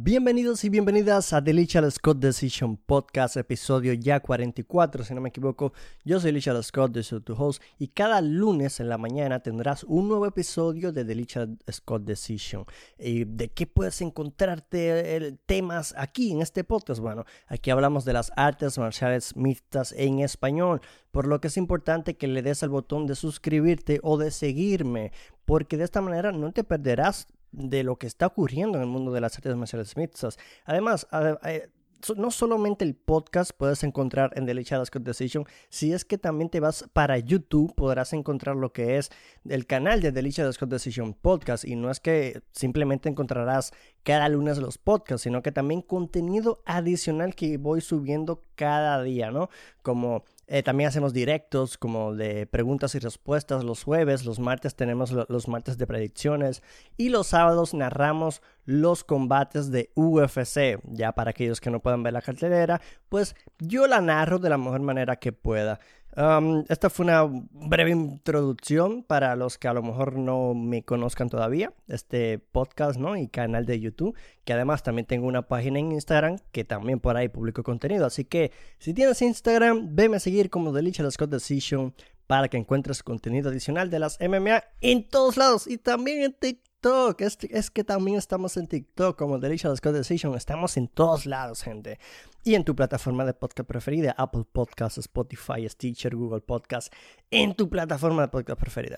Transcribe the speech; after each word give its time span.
Bienvenidos 0.00 0.62
y 0.62 0.68
bienvenidas 0.68 1.32
a 1.32 1.42
The 1.42 1.52
Lichard 1.52 1.90
Scott 1.90 2.18
Decision 2.18 2.76
Podcast, 2.76 3.36
episodio 3.36 3.92
ya 3.94 4.20
44, 4.20 5.02
si 5.02 5.12
no 5.12 5.20
me 5.20 5.30
equivoco. 5.30 5.72
Yo 6.04 6.20
soy 6.20 6.30
Lichard 6.30 6.62
Scott, 6.62 6.92
de 6.92 7.02
tu 7.02 7.34
host, 7.34 7.60
y 7.80 7.88
cada 7.88 8.20
lunes 8.20 8.78
en 8.78 8.90
la 8.90 8.96
mañana 8.96 9.40
tendrás 9.40 9.82
un 9.82 10.06
nuevo 10.06 10.24
episodio 10.24 10.92
de 10.92 11.04
The 11.04 11.14
Lichard 11.16 11.50
Scott 11.68 12.04
Decision. 12.04 12.64
¿Y 12.96 13.24
¿De 13.24 13.48
qué 13.48 13.66
puedes 13.66 14.00
encontrarte 14.00 15.16
eh, 15.16 15.36
temas 15.46 15.92
aquí 15.98 16.30
en 16.30 16.42
este 16.42 16.62
podcast? 16.62 17.00
Bueno, 17.00 17.24
aquí 17.48 17.70
hablamos 17.70 18.04
de 18.04 18.12
las 18.12 18.30
artes 18.36 18.78
marciales 18.78 19.34
mixtas 19.34 19.90
en 19.98 20.20
español, 20.20 20.80
por 21.10 21.26
lo 21.26 21.40
que 21.40 21.48
es 21.48 21.56
importante 21.56 22.16
que 22.16 22.28
le 22.28 22.42
des 22.42 22.62
al 22.62 22.68
botón 22.68 23.08
de 23.08 23.16
suscribirte 23.16 23.98
o 24.04 24.16
de 24.16 24.30
seguirme, 24.30 25.10
porque 25.44 25.76
de 25.76 25.82
esta 25.82 26.00
manera 26.00 26.30
no 26.30 26.52
te 26.52 26.62
perderás 26.62 27.26
de 27.52 27.82
lo 27.82 27.96
que 27.96 28.06
está 28.06 28.26
ocurriendo 28.26 28.78
en 28.78 28.84
el 28.84 28.90
mundo 28.90 29.12
de 29.12 29.20
las 29.20 29.36
artes 29.36 29.54
marciales 29.56 29.96
mixtas. 29.96 30.38
Además, 30.64 31.06
eh, 31.44 31.68
no 32.16 32.30
solamente 32.30 32.84
el 32.84 32.94
podcast 32.94 33.50
puedes 33.56 33.82
encontrar 33.82 34.30
en 34.36 34.46
The 34.46 34.64
Scott 34.84 35.02
Decision, 35.02 35.44
si 35.68 35.92
es 35.92 36.04
que 36.04 36.18
también 36.18 36.48
te 36.48 36.60
vas 36.60 36.88
para 36.92 37.18
YouTube 37.18 37.74
podrás 37.74 38.12
encontrar 38.12 38.56
lo 38.56 38.72
que 38.72 38.98
es 38.98 39.10
el 39.48 39.66
canal 39.66 40.00
de 40.00 40.12
The 40.12 40.52
Scott 40.52 40.70
Decision 40.70 41.14
Podcast 41.14 41.64
y 41.64 41.76
no 41.76 41.90
es 41.90 42.00
que 42.00 42.42
simplemente 42.52 43.08
encontrarás 43.08 43.72
cada 44.02 44.28
lunes 44.28 44.58
los 44.58 44.78
podcasts, 44.78 45.22
sino 45.22 45.42
que 45.42 45.52
también 45.52 45.82
contenido 45.82 46.62
adicional 46.64 47.34
que 47.34 47.58
voy 47.58 47.80
subiendo 47.80 48.42
cada 48.54 49.02
día, 49.02 49.30
¿no? 49.30 49.50
Como 49.82 50.24
eh, 50.46 50.62
también 50.62 50.88
hacemos 50.88 51.12
directos 51.12 51.76
como 51.76 52.14
de 52.14 52.46
preguntas 52.46 52.94
y 52.94 52.98
respuestas 53.00 53.64
los 53.64 53.84
jueves, 53.84 54.24
los 54.24 54.38
martes 54.38 54.74
tenemos 54.74 55.12
los 55.12 55.46
martes 55.46 55.76
de 55.76 55.86
predicciones 55.86 56.62
y 56.96 57.10
los 57.10 57.26
sábados 57.26 57.74
narramos 57.74 58.40
los 58.64 59.04
combates 59.04 59.70
de 59.70 59.90
UFC. 59.94 60.80
Ya 60.84 61.12
para 61.12 61.30
aquellos 61.30 61.60
que 61.60 61.70
no 61.70 61.80
puedan 61.80 62.02
ver 62.02 62.14
la 62.14 62.22
cartelera, 62.22 62.80
pues 63.10 63.36
yo 63.58 63.86
la 63.86 64.00
narro 64.00 64.38
de 64.38 64.48
la 64.48 64.56
mejor 64.56 64.80
manera 64.80 65.16
que 65.16 65.32
pueda. 65.32 65.80
Um, 66.18 66.64
esta 66.68 66.90
fue 66.90 67.04
una 67.04 67.28
breve 67.28 67.92
introducción 67.92 69.04
para 69.04 69.36
los 69.36 69.56
que 69.56 69.68
a 69.68 69.72
lo 69.72 69.84
mejor 69.84 70.16
no 70.16 70.52
me 70.52 70.82
conozcan 70.82 71.28
todavía, 71.28 71.72
este 71.86 72.40
podcast 72.40 72.98
¿no? 72.98 73.16
y 73.16 73.28
canal 73.28 73.66
de 73.66 73.78
YouTube, 73.78 74.16
que 74.44 74.52
además 74.52 74.82
también 74.82 75.06
tengo 75.06 75.28
una 75.28 75.42
página 75.42 75.78
en 75.78 75.92
Instagram 75.92 76.38
que 76.50 76.64
también 76.64 76.98
por 76.98 77.16
ahí 77.16 77.28
publico 77.28 77.62
contenido. 77.62 78.04
Así 78.04 78.24
que 78.24 78.50
si 78.80 78.94
tienes 78.94 79.22
Instagram, 79.22 79.94
veme 79.94 80.16
a 80.16 80.20
seguir 80.20 80.50
como 80.50 80.72
The 80.72 81.10
Scott 81.12 81.30
Decision 81.30 81.94
para 82.26 82.48
que 82.48 82.56
encuentres 82.56 83.04
contenido 83.04 83.50
adicional 83.50 83.88
de 83.88 84.00
las 84.00 84.18
MMA 84.20 84.64
en 84.80 85.08
todos 85.08 85.36
lados 85.36 85.68
y 85.68 85.78
también 85.78 86.24
en 86.24 86.32
TikTok 86.32 86.67
TikTok. 86.80 87.20
Es, 87.20 87.70
que 87.70 87.82
también 87.82 88.18
estamos 88.18 88.56
en 88.56 88.68
TikTok 88.68 89.18
como 89.18 89.38
Delicious 89.38 89.80
Code 89.80 89.98
Decision. 89.98 90.36
Estamos 90.36 90.76
en 90.76 90.86
todos 90.86 91.26
lados, 91.26 91.62
gente. 91.62 91.98
Y 92.44 92.54
en 92.54 92.64
tu 92.64 92.76
plataforma 92.76 93.24
de 93.24 93.34
podcast 93.34 93.68
preferida, 93.68 94.14
Apple 94.16 94.44
Podcasts, 94.50 94.98
Spotify, 94.98 95.68
Stitcher, 95.68 96.14
Google 96.14 96.40
Podcasts, 96.40 96.90
en 97.30 97.54
tu 97.54 97.68
plataforma 97.68 98.22
de 98.22 98.28
podcast 98.28 98.60
preferida. 98.60 98.96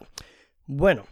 Bueno, 0.67 1.05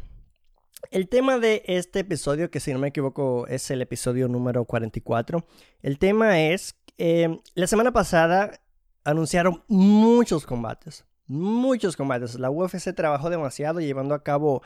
el 0.90 1.08
tema 1.08 1.38
de 1.38 1.62
este 1.66 2.00
episodio, 2.00 2.50
que 2.50 2.60
si 2.60 2.72
no 2.72 2.78
me 2.78 2.88
equivoco 2.88 3.46
es 3.46 3.70
el 3.70 3.80
episodio 3.80 4.28
número 4.28 4.64
44, 4.66 5.46
el 5.80 5.98
tema 5.98 6.40
es, 6.40 6.76
eh, 6.98 7.38
la 7.54 7.66
semana 7.66 7.92
pasada 7.92 8.60
anunciaron 9.04 9.64
muchos 9.68 10.44
combates, 10.44 11.06
muchos 11.26 11.96
combates. 11.96 12.38
La 12.38 12.50
UFC 12.50 12.94
trabajó 12.94 13.30
demasiado 13.30 13.80
llevando 13.80 14.14
a 14.14 14.22
cabo 14.22 14.62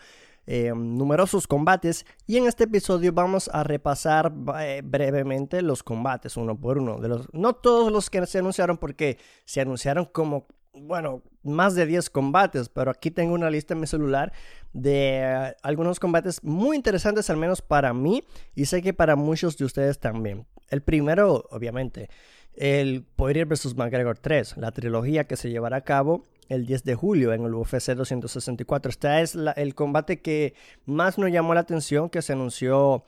eh, 0.46 0.72
numerosos 0.74 1.46
combates 1.46 2.04
y 2.26 2.36
en 2.36 2.46
este 2.46 2.64
episodio 2.64 3.12
vamos 3.12 3.48
a 3.52 3.62
repasar 3.62 4.32
eh, 4.60 4.82
brevemente 4.84 5.62
los 5.62 5.82
combates 5.82 6.36
uno 6.36 6.58
por 6.58 6.78
uno. 6.78 6.98
De 6.98 7.08
los, 7.08 7.32
no 7.32 7.52
todos 7.52 7.92
los 7.92 8.10
que 8.10 8.26
se 8.26 8.38
anunciaron 8.38 8.78
porque 8.78 9.18
se 9.44 9.60
anunciaron 9.60 10.06
como, 10.06 10.48
bueno, 10.74 11.22
más 11.42 11.74
de 11.74 11.86
10 11.86 12.10
combates, 12.10 12.68
pero 12.68 12.90
aquí 12.90 13.10
tengo 13.10 13.34
una 13.34 13.50
lista 13.50 13.74
en 13.74 13.80
mi 13.80 13.86
celular 13.86 14.32
de 14.72 15.20
eh, 15.20 15.56
algunos 15.62 16.00
combates 16.00 16.42
muy 16.42 16.76
interesantes, 16.76 17.30
al 17.30 17.36
menos 17.36 17.62
para 17.62 17.92
mí, 17.94 18.24
y 18.54 18.66
sé 18.66 18.82
que 18.82 18.92
para 18.92 19.16
muchos 19.16 19.56
de 19.56 19.64
ustedes 19.64 20.00
también. 20.00 20.46
El 20.70 20.82
primero, 20.82 21.46
obviamente, 21.50 22.08
el 22.54 23.04
Poirier 23.04 23.46
vs. 23.46 23.76
McGregor 23.76 24.18
3, 24.18 24.56
la 24.56 24.72
trilogía 24.72 25.24
que 25.24 25.36
se 25.36 25.50
llevará 25.50 25.78
a 25.78 25.84
cabo 25.84 26.26
el 26.52 26.66
10 26.66 26.84
de 26.84 26.94
julio 26.94 27.32
en 27.32 27.44
el 27.44 27.54
UFC 27.54 27.92
264. 27.92 28.90
Este 28.90 29.20
es 29.22 29.36
el 29.56 29.74
combate 29.74 30.20
que 30.20 30.54
más 30.84 31.18
nos 31.18 31.30
llamó 31.30 31.54
la 31.54 31.60
atención, 31.60 32.10
que 32.10 32.22
se 32.22 32.34
anunció, 32.34 33.04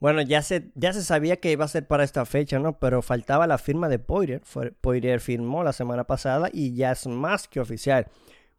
bueno, 0.00 0.22
ya 0.22 0.42
se, 0.42 0.70
ya 0.74 0.92
se 0.92 1.02
sabía 1.02 1.38
que 1.38 1.52
iba 1.52 1.64
a 1.64 1.68
ser 1.68 1.86
para 1.86 2.04
esta 2.04 2.24
fecha, 2.26 2.58
¿no? 2.58 2.78
Pero 2.78 3.02
faltaba 3.02 3.46
la 3.46 3.58
firma 3.58 3.88
de 3.88 3.98
Poirier. 3.98 4.42
Poirier 4.80 5.20
firmó 5.20 5.62
la 5.62 5.72
semana 5.72 6.04
pasada 6.04 6.48
y 6.52 6.74
ya 6.74 6.92
es 6.92 7.06
más 7.06 7.48
que 7.48 7.60
oficial. 7.60 8.08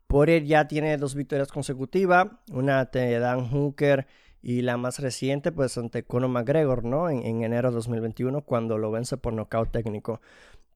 Poirier 0.07 0.43
ya 0.45 0.67
tiene 0.67 0.97
dos 0.97 1.15
victorias 1.15 1.51
consecutivas, 1.51 2.27
una 2.51 2.81
ante 2.81 3.19
Dan 3.19 3.49
Hooker 3.49 4.07
y 4.41 4.61
la 4.61 4.77
más 4.77 4.99
reciente, 4.99 5.51
pues 5.51 5.77
ante 5.77 6.03
Conor 6.03 6.29
McGregor, 6.29 6.83
¿no? 6.83 7.09
En, 7.09 7.25
en 7.25 7.43
enero 7.43 7.69
de 7.69 7.75
2021, 7.75 8.41
cuando 8.41 8.77
lo 8.77 8.91
vence 8.91 9.17
por 9.17 9.33
nocaut 9.33 9.71
técnico. 9.71 10.21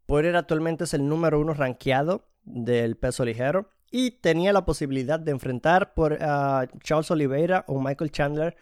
Poirier 0.06 0.36
actualmente 0.36 0.84
es 0.84 0.94
el 0.94 1.08
número 1.08 1.40
uno 1.40 1.54
rankeado 1.54 2.26
del 2.46 2.96
peso 2.96 3.26
ligero 3.26 3.70
y 3.92 4.12
tenía 4.12 4.54
la 4.54 4.66
posibilidad 4.66 5.20
de 5.20 5.32
enfrentar 5.32 5.94
por 5.94 6.18
a 6.22 6.68
Charles 6.84 7.12
Oliveira 7.12 7.66
o 7.68 7.82
Michael 7.82 8.12
Chandler 8.12 8.56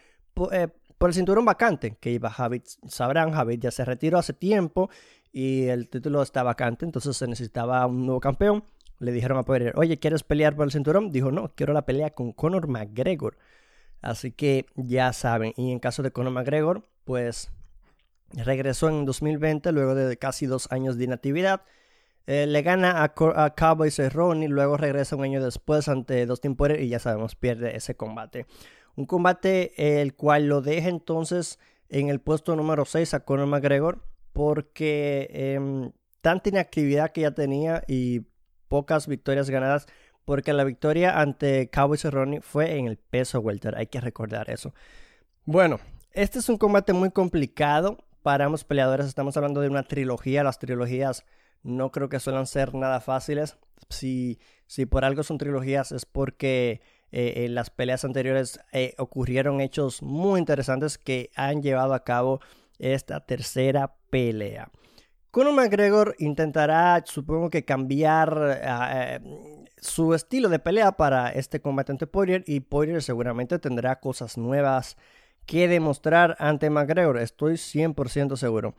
eh, 0.52 0.68
por, 0.98 1.10
el 1.10 1.14
cinturón 1.14 1.44
vacante 1.44 1.96
que 2.00 2.10
iba 2.12 2.30
Javid. 2.30 2.62
Sabrán, 2.86 3.32
Javid 3.32 3.60
ya 3.60 3.70
se 3.70 3.84
retiró 3.84 4.18
hace 4.18 4.32
tiempo 4.32 4.90
y 5.32 5.64
el 5.64 5.88
título 5.88 6.22
está 6.22 6.42
vacante, 6.42 6.84
entonces 6.84 7.16
se 7.16 7.26
necesitaba 7.26 7.84
un 7.86 8.06
nuevo 8.06 8.20
campeón. 8.20 8.64
Le 9.00 9.10
dijeron 9.10 9.38
a 9.38 9.42
Poirier, 9.42 9.72
oye, 9.76 9.98
¿quieres 9.98 10.22
pelear 10.22 10.54
por 10.54 10.66
el 10.66 10.70
cinturón? 10.70 11.10
Dijo, 11.10 11.32
no, 11.32 11.52
quiero 11.54 11.72
la 11.72 11.84
pelea 11.84 12.10
con 12.10 12.32
Conor 12.32 12.68
McGregor. 12.68 13.36
Así 14.00 14.30
que 14.30 14.66
ya 14.76 15.12
saben, 15.12 15.52
y 15.56 15.72
en 15.72 15.80
caso 15.80 16.02
de 16.02 16.12
Conor 16.12 16.32
McGregor, 16.32 16.84
pues 17.04 17.50
regresó 18.32 18.88
en 18.88 19.04
2020 19.04 19.72
luego 19.72 19.94
de 19.94 20.16
casi 20.16 20.46
dos 20.46 20.70
años 20.70 20.96
de 20.96 21.04
inactividad 21.04 21.62
eh, 22.26 22.46
le 22.46 22.62
gana 22.62 23.02
a, 23.02 23.12
a 23.44 23.54
Cowboys 23.54 23.98
y 23.98 24.48
luego 24.48 24.76
regresa 24.76 25.16
un 25.16 25.24
año 25.24 25.42
después 25.42 25.88
ante 25.88 26.24
Dustin 26.26 26.56
Poirier 26.56 26.80
y 26.80 26.88
ya 26.88 26.98
sabemos, 26.98 27.34
pierde 27.34 27.76
ese 27.76 27.96
combate. 27.96 28.46
Un 28.96 29.06
combate 29.06 30.00
el 30.00 30.14
cual 30.14 30.46
lo 30.46 30.62
deja 30.62 30.88
entonces 30.88 31.58
en 31.88 32.08
el 32.08 32.20
puesto 32.20 32.56
número 32.56 32.84
6 32.84 33.14
a 33.14 33.20
Conor 33.20 33.46
McGregor 33.46 34.04
porque 34.32 35.28
eh, 35.32 35.90
tanta 36.20 36.48
inactividad 36.48 37.12
que 37.12 37.22
ya 37.22 37.32
tenía 37.32 37.82
y 37.86 38.22
pocas 38.68 39.06
victorias 39.06 39.50
ganadas 39.50 39.86
porque 40.24 40.52
la 40.52 40.64
victoria 40.64 41.20
ante 41.20 41.68
Cowboys 41.68 42.04
y 42.04 42.40
fue 42.40 42.78
en 42.78 42.86
el 42.86 42.96
peso 42.96 43.40
welter, 43.40 43.76
hay 43.76 43.86
que 43.86 44.00
recordar 44.00 44.48
eso. 44.48 44.74
Bueno, 45.44 45.78
este 46.12 46.38
es 46.38 46.48
un 46.48 46.56
combate 46.56 46.92
muy 46.94 47.10
complicado 47.10 47.98
para 48.22 48.46
ambos 48.46 48.64
peleadores, 48.64 49.06
estamos 49.06 49.36
hablando 49.36 49.60
de 49.60 49.68
una 49.68 49.82
trilogía, 49.82 50.42
las 50.42 50.58
trilogías 50.58 51.24
no 51.64 51.90
creo 51.90 52.08
que 52.08 52.20
suelen 52.20 52.46
ser 52.46 52.74
nada 52.74 53.00
fáciles. 53.00 53.56
Si, 53.88 54.38
si 54.66 54.86
por 54.86 55.04
algo 55.04 55.22
son 55.22 55.38
trilogías 55.38 55.90
es 55.92 56.06
porque 56.06 56.80
eh, 57.10 57.44
en 57.44 57.54
las 57.54 57.70
peleas 57.70 58.04
anteriores 58.04 58.60
eh, 58.72 58.94
ocurrieron 58.98 59.60
hechos 59.60 60.02
muy 60.02 60.38
interesantes 60.38 60.98
que 60.98 61.30
han 61.34 61.62
llevado 61.62 61.94
a 61.94 62.04
cabo 62.04 62.40
esta 62.78 63.20
tercera 63.20 63.96
pelea. 64.10 64.70
Conor 65.30 65.54
McGregor 65.54 66.14
intentará, 66.18 67.02
supongo 67.06 67.50
que 67.50 67.64
cambiar 67.64 68.60
eh, 68.62 69.20
su 69.78 70.14
estilo 70.14 70.48
de 70.48 70.58
pelea 70.58 70.92
para 70.92 71.30
este 71.30 71.60
combate 71.60 71.92
ante 71.92 72.06
Poirier 72.06 72.44
y 72.46 72.60
Poirier 72.60 73.02
seguramente 73.02 73.58
tendrá 73.58 74.00
cosas 74.00 74.38
nuevas 74.38 74.96
que 75.46 75.68
demostrar 75.68 76.36
ante 76.38 76.70
McGregor, 76.70 77.18
estoy 77.18 77.54
100% 77.54 78.36
seguro. 78.36 78.74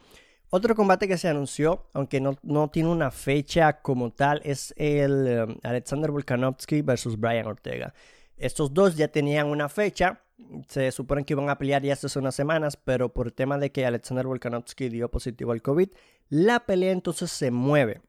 Otro 0.49 0.75
combate 0.75 1.07
que 1.07 1.17
se 1.17 1.27
anunció, 1.27 1.87
aunque 1.93 2.21
no, 2.21 2.37
no 2.43 2.69
tiene 2.69 2.89
una 2.89 3.11
fecha 3.11 3.81
como 3.81 4.11
tal, 4.11 4.41
es 4.43 4.73
el 4.77 5.47
um, 5.47 5.57
Alexander 5.63 6.11
Volkanovski 6.11 6.81
versus 6.81 7.19
Brian 7.19 7.47
Ortega. 7.47 7.93
Estos 8.37 8.73
dos 8.73 8.95
ya 8.95 9.07
tenían 9.07 9.47
una 9.47 9.69
fecha, 9.69 10.21
se 10.67 10.91
supone 10.91 11.23
que 11.23 11.33
iban 11.33 11.49
a 11.49 11.57
pelear 11.57 11.81
ya 11.81 11.93
hace 11.93 12.19
unas 12.19 12.35
semanas, 12.35 12.77
pero 12.77 13.13
por 13.13 13.31
tema 13.31 13.57
de 13.57 13.71
que 13.71 13.85
Alexander 13.85 14.27
Volkanovski 14.27 14.89
dio 14.89 15.09
positivo 15.09 15.51
al 15.51 15.61
COVID, 15.61 15.89
la 16.29 16.65
pelea 16.65 16.91
entonces 16.91 17.31
se 17.31 17.51
mueve 17.51 18.01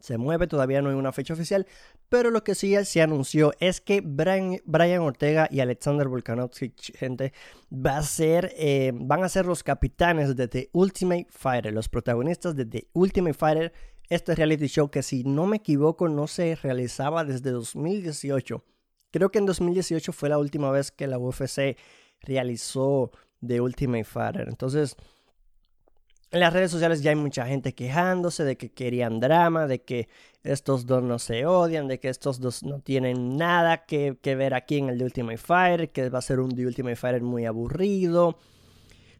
se 0.00 0.18
mueve, 0.18 0.46
todavía 0.46 0.82
no 0.82 0.90
hay 0.90 0.96
una 0.96 1.12
fecha 1.12 1.34
oficial, 1.34 1.66
pero 2.08 2.30
lo 2.30 2.42
que 2.42 2.54
sí 2.54 2.74
se 2.84 3.02
anunció 3.02 3.52
es 3.60 3.80
que 3.80 4.00
Brian, 4.00 5.02
Ortega 5.02 5.48
y 5.50 5.60
Alexander 5.60 6.08
Volkanovski, 6.08 6.72
gente, 6.94 7.32
va 7.72 7.98
a 7.98 8.02
ser, 8.02 8.52
eh, 8.56 8.92
van 8.94 9.22
a 9.22 9.28
ser 9.28 9.46
los 9.46 9.62
capitanes 9.62 10.34
de 10.34 10.48
The 10.48 10.70
Ultimate 10.72 11.26
Fighter, 11.30 11.72
los 11.72 11.88
protagonistas 11.88 12.56
de 12.56 12.66
The 12.66 12.88
Ultimate 12.92 13.34
Fighter, 13.34 13.72
este 14.08 14.34
reality 14.34 14.66
show 14.66 14.90
que 14.90 15.02
si 15.02 15.22
no 15.22 15.46
me 15.46 15.58
equivoco 15.58 16.08
no 16.08 16.26
se 16.26 16.56
realizaba 16.56 17.24
desde 17.24 17.50
2018. 17.50 18.64
Creo 19.12 19.30
que 19.30 19.38
en 19.38 19.46
2018 19.46 20.12
fue 20.12 20.28
la 20.28 20.38
última 20.38 20.70
vez 20.70 20.90
que 20.90 21.06
la 21.06 21.18
UFC 21.18 21.76
realizó 22.20 23.10
The 23.44 23.60
Ultimate 23.60 24.04
Fighter. 24.04 24.48
Entonces, 24.48 24.96
en 26.32 26.40
las 26.40 26.52
redes 26.52 26.70
sociales 26.70 27.02
ya 27.02 27.10
hay 27.10 27.16
mucha 27.16 27.44
gente 27.46 27.74
quejándose 27.74 28.44
de 28.44 28.56
que 28.56 28.70
querían 28.70 29.18
drama, 29.18 29.66
de 29.66 29.82
que 29.82 30.08
estos 30.44 30.86
dos 30.86 31.02
no 31.02 31.18
se 31.18 31.44
odian, 31.44 31.88
de 31.88 31.98
que 31.98 32.08
estos 32.08 32.40
dos 32.40 32.62
no 32.62 32.80
tienen 32.80 33.36
nada 33.36 33.84
que, 33.84 34.16
ver 34.22 34.54
aquí 34.54 34.78
en 34.78 34.88
el 34.90 34.98
The 34.98 35.04
Ultimate 35.04 35.38
Fighter, 35.38 35.90
que 35.90 36.08
va 36.08 36.20
a 36.20 36.22
ser 36.22 36.38
un 36.38 36.54
The 36.54 36.66
Ultimate 36.66 36.96
Fighter 36.96 37.22
muy 37.22 37.46
aburrido. 37.46 38.38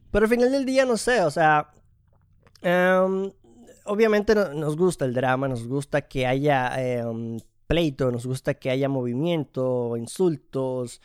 Pero 0.09 0.25
al 0.25 0.29
final 0.29 0.51
del 0.51 0.65
día, 0.65 0.85
no 0.85 0.95
sé, 0.95 1.21
o 1.21 1.31
sea, 1.31 1.71
em, 2.61 3.29
obviamente 3.85 4.33
nos 4.33 4.77
gusta 4.77 5.03
el 5.03 5.13
drama, 5.13 5.49
nos 5.49 5.67
gusta 5.67 6.01
que 6.01 6.25
haya 6.25 6.73
em, 6.81 7.39
pleito, 7.67 8.09
nos 8.11 8.25
gusta 8.25 8.53
que 8.53 8.69
haya 8.69 8.87
movimiento, 8.87 9.97
insultos, 9.97 11.01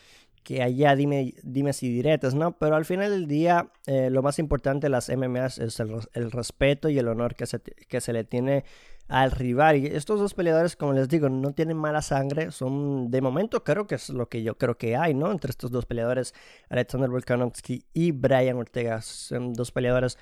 que 0.46 0.62
haya 0.62 0.94
dime, 0.94 1.34
dimes 1.43 1.82
y 1.82 1.90
diretes, 1.90 2.37
¿no? 2.37 2.56
Pero 2.56 2.76
al 2.76 2.84
final 2.84 3.10
del 3.10 3.26
día, 3.26 3.72
eh, 3.87 4.10
lo 4.10 4.22
más 4.22 4.38
importante 4.38 4.87
de 4.87 4.90
las 4.90 5.08
MMAs 5.08 5.58
es 5.58 5.81
el, 5.81 6.31
respeto 6.31 6.88
y 6.88 6.96
el 7.00 7.08
honor 7.08 7.34
que 7.34 7.46
se, 7.46 7.60
que 7.60 8.00
se 8.00 8.12
le 8.12 8.22
tiene 8.22 8.64
al 9.08 9.32
rival. 9.32 9.78
Y 9.78 9.87
estos 9.87 10.20
dos 10.20 10.34
peleadores, 10.34 10.76
como 10.76 10.93
les 10.93 11.08
digo, 11.08 11.28
no 11.28 11.52
tienen 11.52 11.76
mala 11.76 12.00
sangre. 12.00 12.52
Son, 12.52 13.10
de 13.10 13.20
momento, 13.20 13.64
creo 13.64 13.88
que 13.88 13.96
es 13.96 14.08
lo 14.08 14.28
que 14.28 14.44
yo 14.44 14.56
creo 14.56 14.78
que 14.78 14.94
hay, 14.94 15.14
¿no? 15.14 15.32
Entre 15.32 15.50
estos 15.50 15.72
dos 15.72 15.84
peleadores, 15.84 16.32
Alexander 16.69 17.10
Volkanovski 17.10 17.84
y 17.92 18.12
Brian 18.12 18.56
Ortega. 18.56 19.02
Son 19.02 19.52
dos 19.52 19.72
peleadores, 19.72 20.16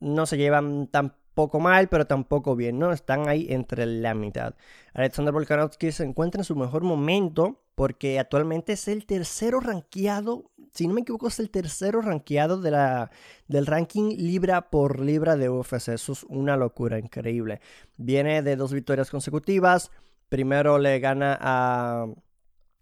no 0.00 0.24
se 0.24 0.38
llevan 0.38 0.86
tan 0.86 1.14
poco 1.34 1.60
mal, 1.60 1.88
pero 1.88 2.06
tampoco 2.06 2.56
bien, 2.56 2.78
¿no? 2.78 2.90
Están 2.90 3.28
ahí 3.28 3.48
entre 3.50 3.84
la 3.84 4.14
mitad. 4.14 4.54
Alexander 4.94 5.34
Volkanovski 5.34 5.92
se 5.92 6.04
encuentra 6.04 6.40
en 6.40 6.46
su 6.46 6.56
mejor 6.56 6.84
momento 6.84 7.60
porque 7.78 8.18
actualmente 8.18 8.72
es 8.72 8.88
el 8.88 9.06
tercero 9.06 9.60
rankeado, 9.60 10.50
si 10.74 10.88
no 10.88 10.94
me 10.94 11.02
equivoco, 11.02 11.28
es 11.28 11.38
el 11.38 11.48
tercero 11.48 12.02
rankeado 12.02 12.60
de 12.60 12.72
la, 12.72 13.12
del 13.46 13.66
ranking 13.66 14.16
libra 14.16 14.68
por 14.68 14.98
libra 14.98 15.36
de 15.36 15.48
UFC. 15.48 15.90
Eso 15.90 16.12
es 16.12 16.24
una 16.24 16.56
locura 16.56 16.98
increíble. 16.98 17.60
Viene 17.96 18.42
de 18.42 18.56
dos 18.56 18.72
victorias 18.72 19.10
consecutivas. 19.10 19.92
Primero 20.28 20.78
le 20.78 20.98
gana 20.98 21.38
a... 21.40 22.06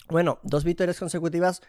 Bueno, 0.09 0.39
dos 0.43 0.65
victorias 0.65 0.99
consecutivas 0.99 1.61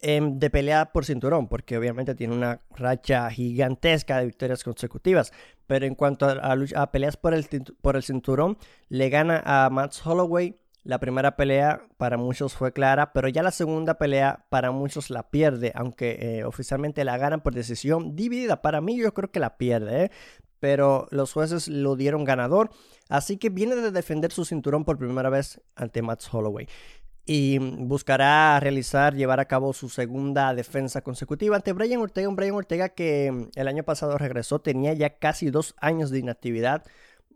em, 0.00 0.38
de 0.38 0.48
pelea 0.48 0.92
por 0.92 1.04
cinturón, 1.04 1.48
porque 1.48 1.76
obviamente 1.76 2.14
tiene 2.14 2.36
una 2.36 2.60
racha 2.70 3.28
gigantesca 3.30 4.18
de 4.18 4.26
victorias 4.26 4.62
consecutivas. 4.62 5.32
Pero 5.66 5.86
en 5.86 5.96
cuanto 5.96 6.28
a, 6.28 6.92
peleas 6.92 7.16
por 7.16 7.34
el, 7.34 7.48
por 7.82 7.96
el 7.96 8.04
cinturón, 8.04 8.58
le 8.88 9.08
gana 9.08 9.42
a 9.44 9.70
Matt 9.70 9.92
Holloway 10.04 10.56
la 10.86 11.00
primera 11.00 11.36
pelea 11.36 11.82
para 11.96 12.16
muchos 12.16 12.54
fue 12.54 12.72
clara, 12.72 13.12
pero 13.12 13.28
ya 13.28 13.42
la 13.42 13.50
segunda 13.50 13.98
pelea 13.98 14.46
para 14.50 14.70
muchos 14.70 15.10
la 15.10 15.30
pierde, 15.30 15.72
aunque 15.74 16.16
eh, 16.20 16.44
oficialmente 16.44 17.04
la 17.04 17.18
ganan 17.18 17.40
por 17.40 17.54
decisión 17.54 18.14
dividida. 18.14 18.62
Para 18.62 18.80
mí 18.80 18.96
yo 18.96 19.12
creo 19.12 19.30
que 19.30 19.40
la 19.40 19.56
pierde, 19.56 20.04
¿eh? 20.04 20.10
pero 20.60 21.08
los 21.10 21.32
jueces 21.32 21.66
lo 21.66 21.96
dieron 21.96 22.24
ganador, 22.24 22.70
así 23.08 23.36
que 23.36 23.50
viene 23.50 23.74
de 23.74 23.90
defender 23.90 24.30
su 24.30 24.44
cinturón 24.44 24.84
por 24.84 24.96
primera 24.96 25.28
vez 25.28 25.60
ante 25.74 26.02
Matt 26.02 26.22
Holloway. 26.30 26.68
Y 27.28 27.58
buscará 27.58 28.60
realizar, 28.60 29.16
llevar 29.16 29.40
a 29.40 29.46
cabo 29.46 29.72
su 29.72 29.88
segunda 29.88 30.54
defensa 30.54 31.02
consecutiva 31.02 31.56
ante 31.56 31.72
Brian 31.72 32.00
Ortega, 32.00 32.28
un 32.28 32.36
Brian 32.36 32.54
Ortega 32.54 32.90
que 32.90 33.32
mm, 33.32 33.48
el 33.56 33.66
año 33.66 33.82
pasado 33.82 34.16
regresó, 34.18 34.60
tenía 34.60 34.92
ya 34.92 35.18
casi 35.18 35.50
dos 35.50 35.74
años 35.80 36.10
de 36.10 36.20
inactividad 36.20 36.84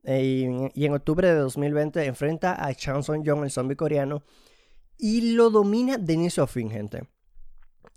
eh, 0.04 0.70
y, 0.74 0.84
en 0.84 0.92
octubre 0.94 1.28
de 1.28 1.34
2020 1.34 2.04
enfrenta 2.04 2.64
a 2.64 2.74
Chanson 2.74 3.22
Young, 3.22 3.44
el 3.44 3.50
zombie 3.50 3.76
coreano, 3.76 4.22
y 4.98 5.32
lo 5.32 5.50
domina 5.50 5.98
de 5.98 6.12
inicio 6.12 6.42
a 6.42 6.46
fin, 6.46 6.70
gente. 6.70 7.08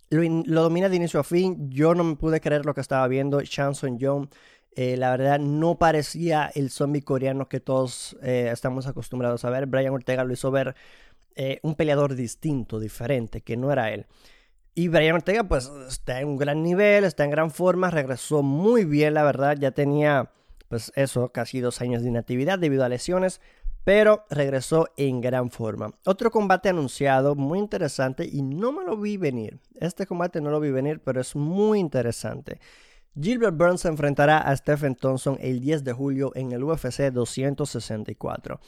Lo, 0.10 0.62
domina 0.62 0.90
de 0.90 0.96
inicio 0.96 1.20
a 1.20 1.24
fin. 1.24 1.70
Yo 1.70 1.96
no 1.96 2.04
me 2.04 2.16
pude 2.16 2.40
creer 2.40 2.66
lo 2.66 2.74
que 2.74 2.82
estaba 2.82 3.08
viendo. 3.08 3.42
Chanson 3.42 3.98
Young, 3.98 4.28
eh, 4.76 4.96
la 4.96 5.12
verdad, 5.12 5.40
no 5.40 5.78
parecía 5.80 6.52
el 6.54 6.70
zombie 6.70 7.02
coreano 7.02 7.50
que 7.50 7.60
todos 7.60 8.16
eh, 8.22 8.50
estamos 8.52 8.86
acostumbrados 8.88 9.44
a 9.44 9.50
ver. 9.50 9.66
Brian 9.66 9.94
Ortega 9.94 10.24
lo 10.24 10.34
hizo 10.34 10.52
ver 10.52 10.76
un 11.64 11.74
peleador 11.74 12.14
distinto, 12.14 12.80
diferente, 12.80 13.42
que 13.42 13.58
no 13.58 13.72
era 13.72 13.92
él. 13.92 14.06
Y 14.76 14.88
Brian 14.88 15.16
Ortega, 15.16 15.44
pues, 15.44 15.72
está 15.88 16.22
en 16.22 16.28
un 16.28 16.38
gran 16.38 16.62
nivel, 16.62 17.04
está 17.06 17.24
en 17.24 17.32
gran 17.32 17.50
forma, 17.50 17.90
regresó 17.90 18.44
muy 18.44 18.86
bien, 18.86 19.16
la 19.16 19.24
verdad. 19.24 19.58
Ya 19.60 19.72
tenía 19.72 20.32
pues 20.74 20.92
eso, 20.96 21.30
casi 21.32 21.60
dos 21.60 21.82
años 21.82 22.02
de 22.02 22.10
inactividad 22.10 22.58
debido 22.58 22.84
a 22.84 22.90
lesiones, 22.90 23.42
pero 23.84 24.26
regresó 24.32 24.88
en 24.98 25.22
gran 25.22 25.52
forma. 25.52 25.94
Otro 26.04 26.32
combate 26.32 26.70
anunciado 26.70 27.36
muy 27.36 27.60
interesante 27.60 28.26
y 28.26 28.42
no 28.42 28.72
me 28.72 28.84
lo 28.84 28.98
vi 28.98 29.18
venir. 29.18 29.60
Este 29.76 30.08
combate 30.08 30.42
no 30.42 30.50
lo 30.50 30.60
vi 30.60 30.72
venir, 30.72 31.00
pero 31.00 31.22
es 31.22 31.36
muy 31.36 31.78
interesante. 31.78 32.60
Gilbert 33.22 33.56
Burns 33.56 33.82
se 33.82 33.90
enfrentará 33.90 34.40
a 34.40 34.58
Stephen 34.58 34.96
Thompson 34.96 35.38
el 35.42 35.60
10 35.60 35.84
de 35.84 35.94
julio 35.94 36.32
en 36.34 36.54
el 36.54 36.64
UFC 36.64 37.12
264. 37.12 38.60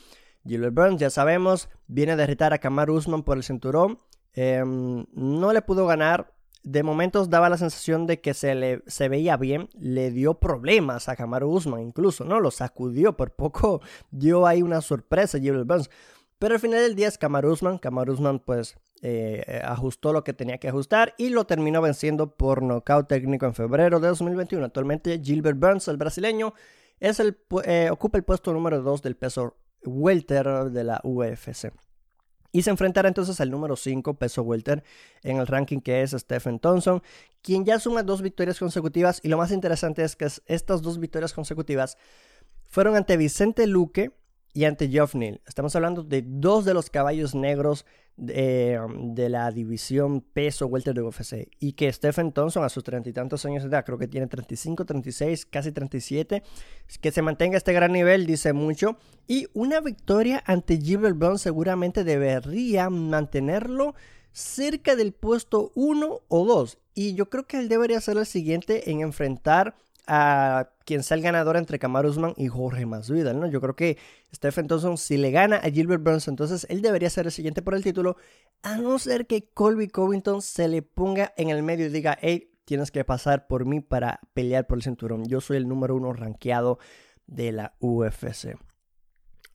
Gilbert 0.46 0.76
Burns, 0.76 1.00
ya 1.00 1.10
sabemos, 1.10 1.70
viene 1.88 2.12
a 2.12 2.18
derritar 2.18 2.54
a 2.54 2.60
Kamar 2.60 2.92
Usman 2.92 3.24
por 3.24 3.38
el 3.38 3.44
cinturón. 3.44 3.98
Em, 4.34 5.08
no 5.12 5.54
le 5.54 5.64
pudo 5.64 5.88
ganar 5.88 6.35
de 6.66 6.82
momentos 6.82 7.30
daba 7.30 7.48
la 7.48 7.60
sensación 7.60 8.08
de 8.08 8.20
que 8.20 8.34
se, 8.34 8.56
le, 8.56 8.82
se 8.88 9.08
veía 9.08 9.38
bien, 9.38 9.70
le 9.80 10.10
dio 10.10 10.40
problemas 10.40 11.08
a 11.08 11.16
Kamaru 11.16 11.48
Usman 11.48 11.82
incluso, 11.82 12.26
¿no? 12.26 12.40
Lo 12.40 12.50
sacudió, 12.50 13.16
por 13.16 13.32
poco 13.32 13.82
dio 14.12 14.48
ahí 14.48 14.64
una 14.64 14.82
sorpresa 14.82 15.40
Gilbert 15.40 15.68
Burns. 15.68 15.90
Pero 16.40 16.56
al 16.56 16.60
final 16.60 16.82
del 16.82 16.96
día 16.96 17.08
es 17.08 17.18
Kamaru 17.20 17.52
Usman, 17.52 17.78
Kamaru 17.78 18.14
Usman 18.14 18.40
pues 18.40 18.76
eh, 19.04 19.62
ajustó 19.64 20.12
lo 20.12 20.24
que 20.24 20.34
tenía 20.34 20.58
que 20.58 20.68
ajustar 20.68 21.14
y 21.20 21.30
lo 21.30 21.46
terminó 21.46 21.82
venciendo 21.82 22.36
por 22.36 22.64
nocaut 22.64 23.08
técnico 23.08 23.46
en 23.46 23.54
febrero 23.54 24.00
de 24.00 24.08
2021. 24.08 24.66
Actualmente 24.66 25.22
Gilbert 25.24 25.60
Burns, 25.60 25.88
el 25.88 25.98
brasileño, 25.98 26.56
eh, 27.00 27.90
ocupa 27.92 28.18
el 28.18 28.24
puesto 28.24 28.52
número 28.52 28.82
2 28.82 29.04
del 29.04 29.16
peso 29.16 29.56
welter 29.86 30.72
de 30.72 30.84
la 30.84 31.00
UFC. 31.04 31.72
Y 32.56 32.62
se 32.62 32.70
enfrentará 32.70 33.10
entonces 33.10 33.42
al 33.42 33.52
número 33.52 33.76
5 33.76 34.14
peso 34.14 34.42
welter 34.42 34.82
en 35.24 35.40
el 35.40 35.46
ranking 35.46 35.82
que 35.82 36.04
es 36.04 36.12
Stephen 36.12 36.58
Thompson, 36.58 37.04
quien 37.42 37.66
ya 37.66 37.80
suma 37.80 38.02
dos 38.02 38.22
victorias 38.22 38.60
consecutivas 38.60 39.20
y 39.22 39.28
lo 39.28 39.38
más 39.38 39.52
interesante 39.52 40.06
es 40.06 40.16
que 40.16 40.26
estas 40.46 40.82
dos 40.82 40.98
victorias 40.98 41.34
consecutivas 41.34 41.98
fueron 42.70 42.96
ante 42.96 43.18
Vicente 43.18 43.68
Luque 43.68 44.14
y 44.56 44.64
ante 44.64 44.88
Neal. 44.88 45.42
Estamos 45.46 45.76
hablando 45.76 46.02
de 46.02 46.24
dos 46.26 46.64
de 46.64 46.74
los 46.74 46.90
caballos 46.90 47.36
negros 47.36 47.86
de, 48.16 48.80
de, 49.14 49.28
la 49.28 49.52
división 49.52 50.22
peso 50.22 50.68
welter 50.68 50.96
de 50.96 51.02
UFC. 51.02 51.50
Y 51.60 51.74
que 51.74 51.92
Stephen 51.92 52.32
Thompson 52.32 52.64
a 52.64 52.70
sus 52.70 52.86
treinta 52.86 53.10
y 53.10 53.14
tantos 53.14 53.46
años 53.46 53.64
de 53.64 53.70
edad, 53.70 53.84
creo 53.84 53.98
que 53.98 54.08
tiene 54.08 54.28
35, 54.28 54.86
36, 54.86 55.46
casi 55.48 55.74
37, 55.74 56.42
que 57.02 57.12
se 57.12 57.22
mantenga 57.22 57.58
este 57.58 57.74
gran 57.74 57.92
nivel 57.92 58.26
dice 58.26 58.54
mucho. 58.54 58.98
Y 59.28 59.48
una 59.54 59.82
victoria 59.82 60.42
ante 60.48 60.78
Gilbert 60.78 61.18
Burns 61.18 61.42
seguramente 61.42 62.06
debería 62.06 62.90
mantenerlo 62.90 63.94
cerca 64.32 64.96
del 64.96 65.12
puesto 65.12 65.74
1 65.76 66.22
o 66.30 66.46
2. 66.46 66.78
Y 66.94 67.14
yo 67.16 67.30
creo 67.30 67.46
que 67.46 67.60
él 67.60 67.68
debería 67.68 68.00
ser 68.00 68.16
el 68.16 68.26
siguiente 68.26 68.90
en 68.90 69.02
enfrentar 69.02 69.76
a 70.08 70.70
quien 70.86 71.04
sea 71.04 71.18
el 71.18 71.24
ganador 71.24 71.58
entre 71.58 71.80
Kamaru 71.80 72.10
Usman 72.10 72.34
y 72.38 72.48
Jorge 72.48 72.86
Masvidal, 72.86 73.40
¿no? 73.40 73.48
Yo 73.48 73.60
creo 73.60 73.76
que 73.76 73.98
Stephen 74.34 74.68
Thompson, 74.68 74.98
si 74.98 75.18
le 75.18 75.32
gana 75.32 75.58
a 75.58 75.70
Gilbert 75.70 76.04
Burns, 76.04 76.28
entonces 76.28 76.66
él 76.70 76.82
debería 76.82 77.10
ser 77.10 77.26
el 77.26 77.32
siguiente 77.32 77.62
por 77.62 77.76
el 77.76 77.84
título, 77.84 78.18
a 78.62 78.78
no 78.78 79.00
ser 79.00 79.28
que 79.28 79.50
Colby 79.54 79.88
Covington 79.88 80.42
se 80.42 80.68
le 80.68 80.82
ponga 80.82 81.34
en 81.38 81.50
el 81.50 81.64
medio 81.64 81.88
y 81.88 81.90
diga, 81.90 82.18
hey, 82.22 82.52
tienes 82.66 82.92
que 82.92 83.04
pasar 83.04 83.48
por 83.48 83.66
mí 83.66 83.82
para 83.82 84.20
pelear 84.34 84.68
por 84.68 84.78
el 84.78 84.84
cinturón. 84.84 85.26
Yo 85.26 85.42
soy 85.42 85.58
el 85.58 85.68
número 85.68 85.96
uno 85.96 86.14
rankeado 86.14 86.80
de 87.28 87.52
la 87.52 87.76
UFC. 87.80 88.58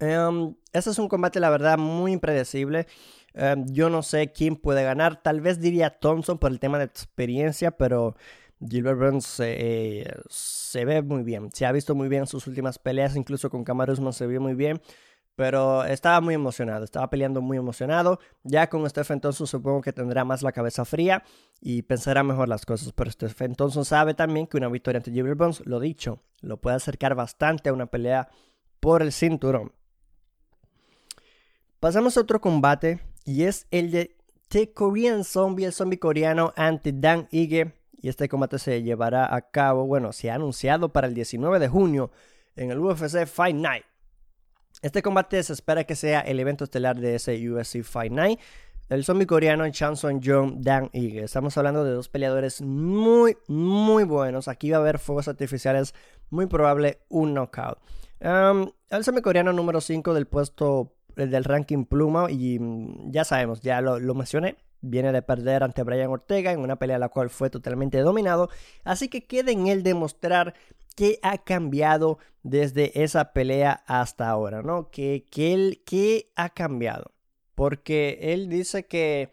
Um, 0.00 0.56
este 0.72 0.90
es 0.90 0.99
un 0.99 1.08
combate, 1.08 1.40
la 1.40 1.50
verdad, 1.50 1.76
muy 1.76 2.12
impredecible. 2.12 2.87
Em, 3.34 3.66
yo 3.66 3.90
no 3.90 4.02
sé 4.02 4.32
quién 4.32 4.56
puede 4.56 4.82
ganar. 4.82 5.22
Tal 5.22 5.40
vez 5.40 5.60
diría 5.60 5.99
Thompson 5.99 6.38
por 6.38 6.50
el 6.50 6.58
tema 6.58 6.78
de 6.78 6.84
experiencia, 6.84 7.72
pero 7.72 8.16
Gilbert 8.67 8.99
Burns 8.99 9.40
eh, 9.40 10.07
se 10.29 10.85
ve 10.85 11.02
muy 11.02 11.23
bien. 11.23 11.50
Se 11.52 11.67
ha 11.67 11.73
visto 11.73 11.95
muy 11.95 12.09
bien 12.09 12.23
en 12.23 12.26
sus 12.26 12.47
últimas 12.47 12.79
peleas, 12.79 13.17
incluso 13.17 13.50
con 13.50 13.64
Camaruzman 13.64 14.12
se 14.12 14.26
vio 14.26 14.40
muy 14.40 14.55
bien. 14.55 14.81
Pero 15.37 15.85
estaba 15.85 16.21
muy 16.21 16.35
emocionado, 16.35 16.85
estaba 16.85 17.09
peleando 17.09 17.40
muy 17.40 17.57
emocionado. 17.57 18.19
Ya 18.43 18.69
con 18.69 18.88
Stephen 18.90 19.21
Thompson 19.21 19.47
supongo 19.47 19.81
que 19.81 19.93
tendrá 19.93 20.25
más 20.25 20.43
la 20.43 20.52
cabeza 20.52 20.85
fría 20.85 21.25
y 21.61 21.83
pensará 21.83 22.23
mejor 22.23 22.49
las 22.49 22.67
cosas. 22.67 22.93
Pero 22.93 23.11
Stephen 23.11 23.55
Thompson 23.55 23.87
sabe 23.87 24.12
también 24.12 24.47
que 24.47 24.59
una 24.59 24.69
victoria 24.69 24.99
ante 24.99 25.12
Gilbert 25.12 25.38
Burns, 25.38 25.62
lo 25.64 25.81
dicho, 25.81 26.23
lo 26.43 26.61
puede 26.61 26.76
acercar 26.76 27.14
bastante 27.14 27.71
a 27.71 27.73
una 27.73 27.87
pelea 27.87 28.29
por 28.81 29.00
el 29.00 29.12
cinturón. 29.12 29.73
Pasamos 31.79 32.19
a 32.19 32.21
otro 32.21 32.43
combate 32.43 33.00
y 33.25 33.45
es 33.45 33.67
el 33.71 33.90
de 33.90 34.19
The 34.49 34.75
Korean 34.75 35.25
Zombie, 35.25 35.64
el 35.64 35.73
zombie 35.73 35.99
coreano 35.99 36.52
ante 36.57 36.93
Dan 36.93 37.29
Ige 37.31 37.79
y 38.00 38.09
este 38.09 38.28
combate 38.28 38.59
se 38.59 38.83
llevará 38.83 39.35
a 39.35 39.50
cabo, 39.50 39.87
bueno, 39.87 40.12
se 40.12 40.30
ha 40.30 40.35
anunciado 40.35 40.92
para 40.92 41.07
el 41.07 41.14
19 41.14 41.59
de 41.59 41.69
junio 41.69 42.11
en 42.57 42.71
el 42.71 42.78
UFC 42.78 43.26
Fight 43.26 43.57
Night. 43.57 43.85
Este 44.83 45.02
combate 45.02 45.42
se 45.42 45.52
espera 45.52 45.85
que 45.85 45.97
sea 45.97 46.21
el 46.21 46.40
evento 46.40 46.64
estelar 46.64 46.99
de 46.99 47.16
ese 47.16 47.37
UFC 47.50 47.83
Fight 47.83 48.12
Night. 48.12 48.40
el 48.88 49.04
zombie 49.04 49.26
coreano 49.26 49.71
Chanson 49.71 50.21
Jong 50.23 50.62
Dan 50.62 50.90
Ige. 50.92 51.25
Estamos 51.25 51.57
hablando 51.59 51.85
de 51.85 51.92
dos 51.92 52.09
peleadores 52.09 52.62
muy, 52.62 53.37
muy 53.47 54.04
buenos. 54.04 54.49
Aquí 54.49 54.71
va 54.71 54.78
a 54.78 54.80
haber 54.80 54.99
fuegos 54.99 55.28
artificiales, 55.28 55.95
muy 56.30 56.47
probable 56.47 57.00
un 57.09 57.35
knockout. 57.35 57.78
el 58.21 59.04
zombie 59.04 59.23
coreano 59.23 59.52
número 59.52 59.80
5 59.80 60.14
del 60.14 60.26
puesto 60.26 60.95
del 61.14 61.45
ranking 61.45 61.85
pluma 61.85 62.30
y 62.30 62.59
mm, 62.59 63.11
ya 63.11 63.25
sabemos, 63.25 63.61
ya 63.61 63.80
lo, 63.80 63.99
lo 63.99 64.14
mencioné, 64.14 64.57
viene 64.80 65.12
de 65.12 65.22
perder 65.22 65.62
ante 65.62 65.82
Brian 65.82 66.10
Ortega 66.10 66.52
en 66.52 66.60
una 66.60 66.76
pelea 66.76 66.99
la 66.99 67.08
cual 67.08 67.30
fue 67.30 67.50
totalmente 67.50 67.99
dominado, 68.00 68.49
así 68.84 69.08
que 69.08 69.26
queda 69.26 69.50
en 69.50 69.66
él 69.66 69.82
demostrar 69.82 70.54
qué 70.96 71.18
ha 71.22 71.38
cambiado 71.38 72.18
desde 72.42 73.02
esa 73.02 73.32
pelea 73.32 73.82
hasta 73.87 74.28
ahora, 74.28 74.62
¿no? 74.62 74.90
Que, 74.90 75.26
que 75.30 75.54
él, 75.54 75.82
¿Qué 75.84 76.30
ha 76.37 76.50
cambiado? 76.50 77.12
Porque 77.54 78.18
él 78.20 78.49
dice 78.49 78.87
que, 78.87 79.30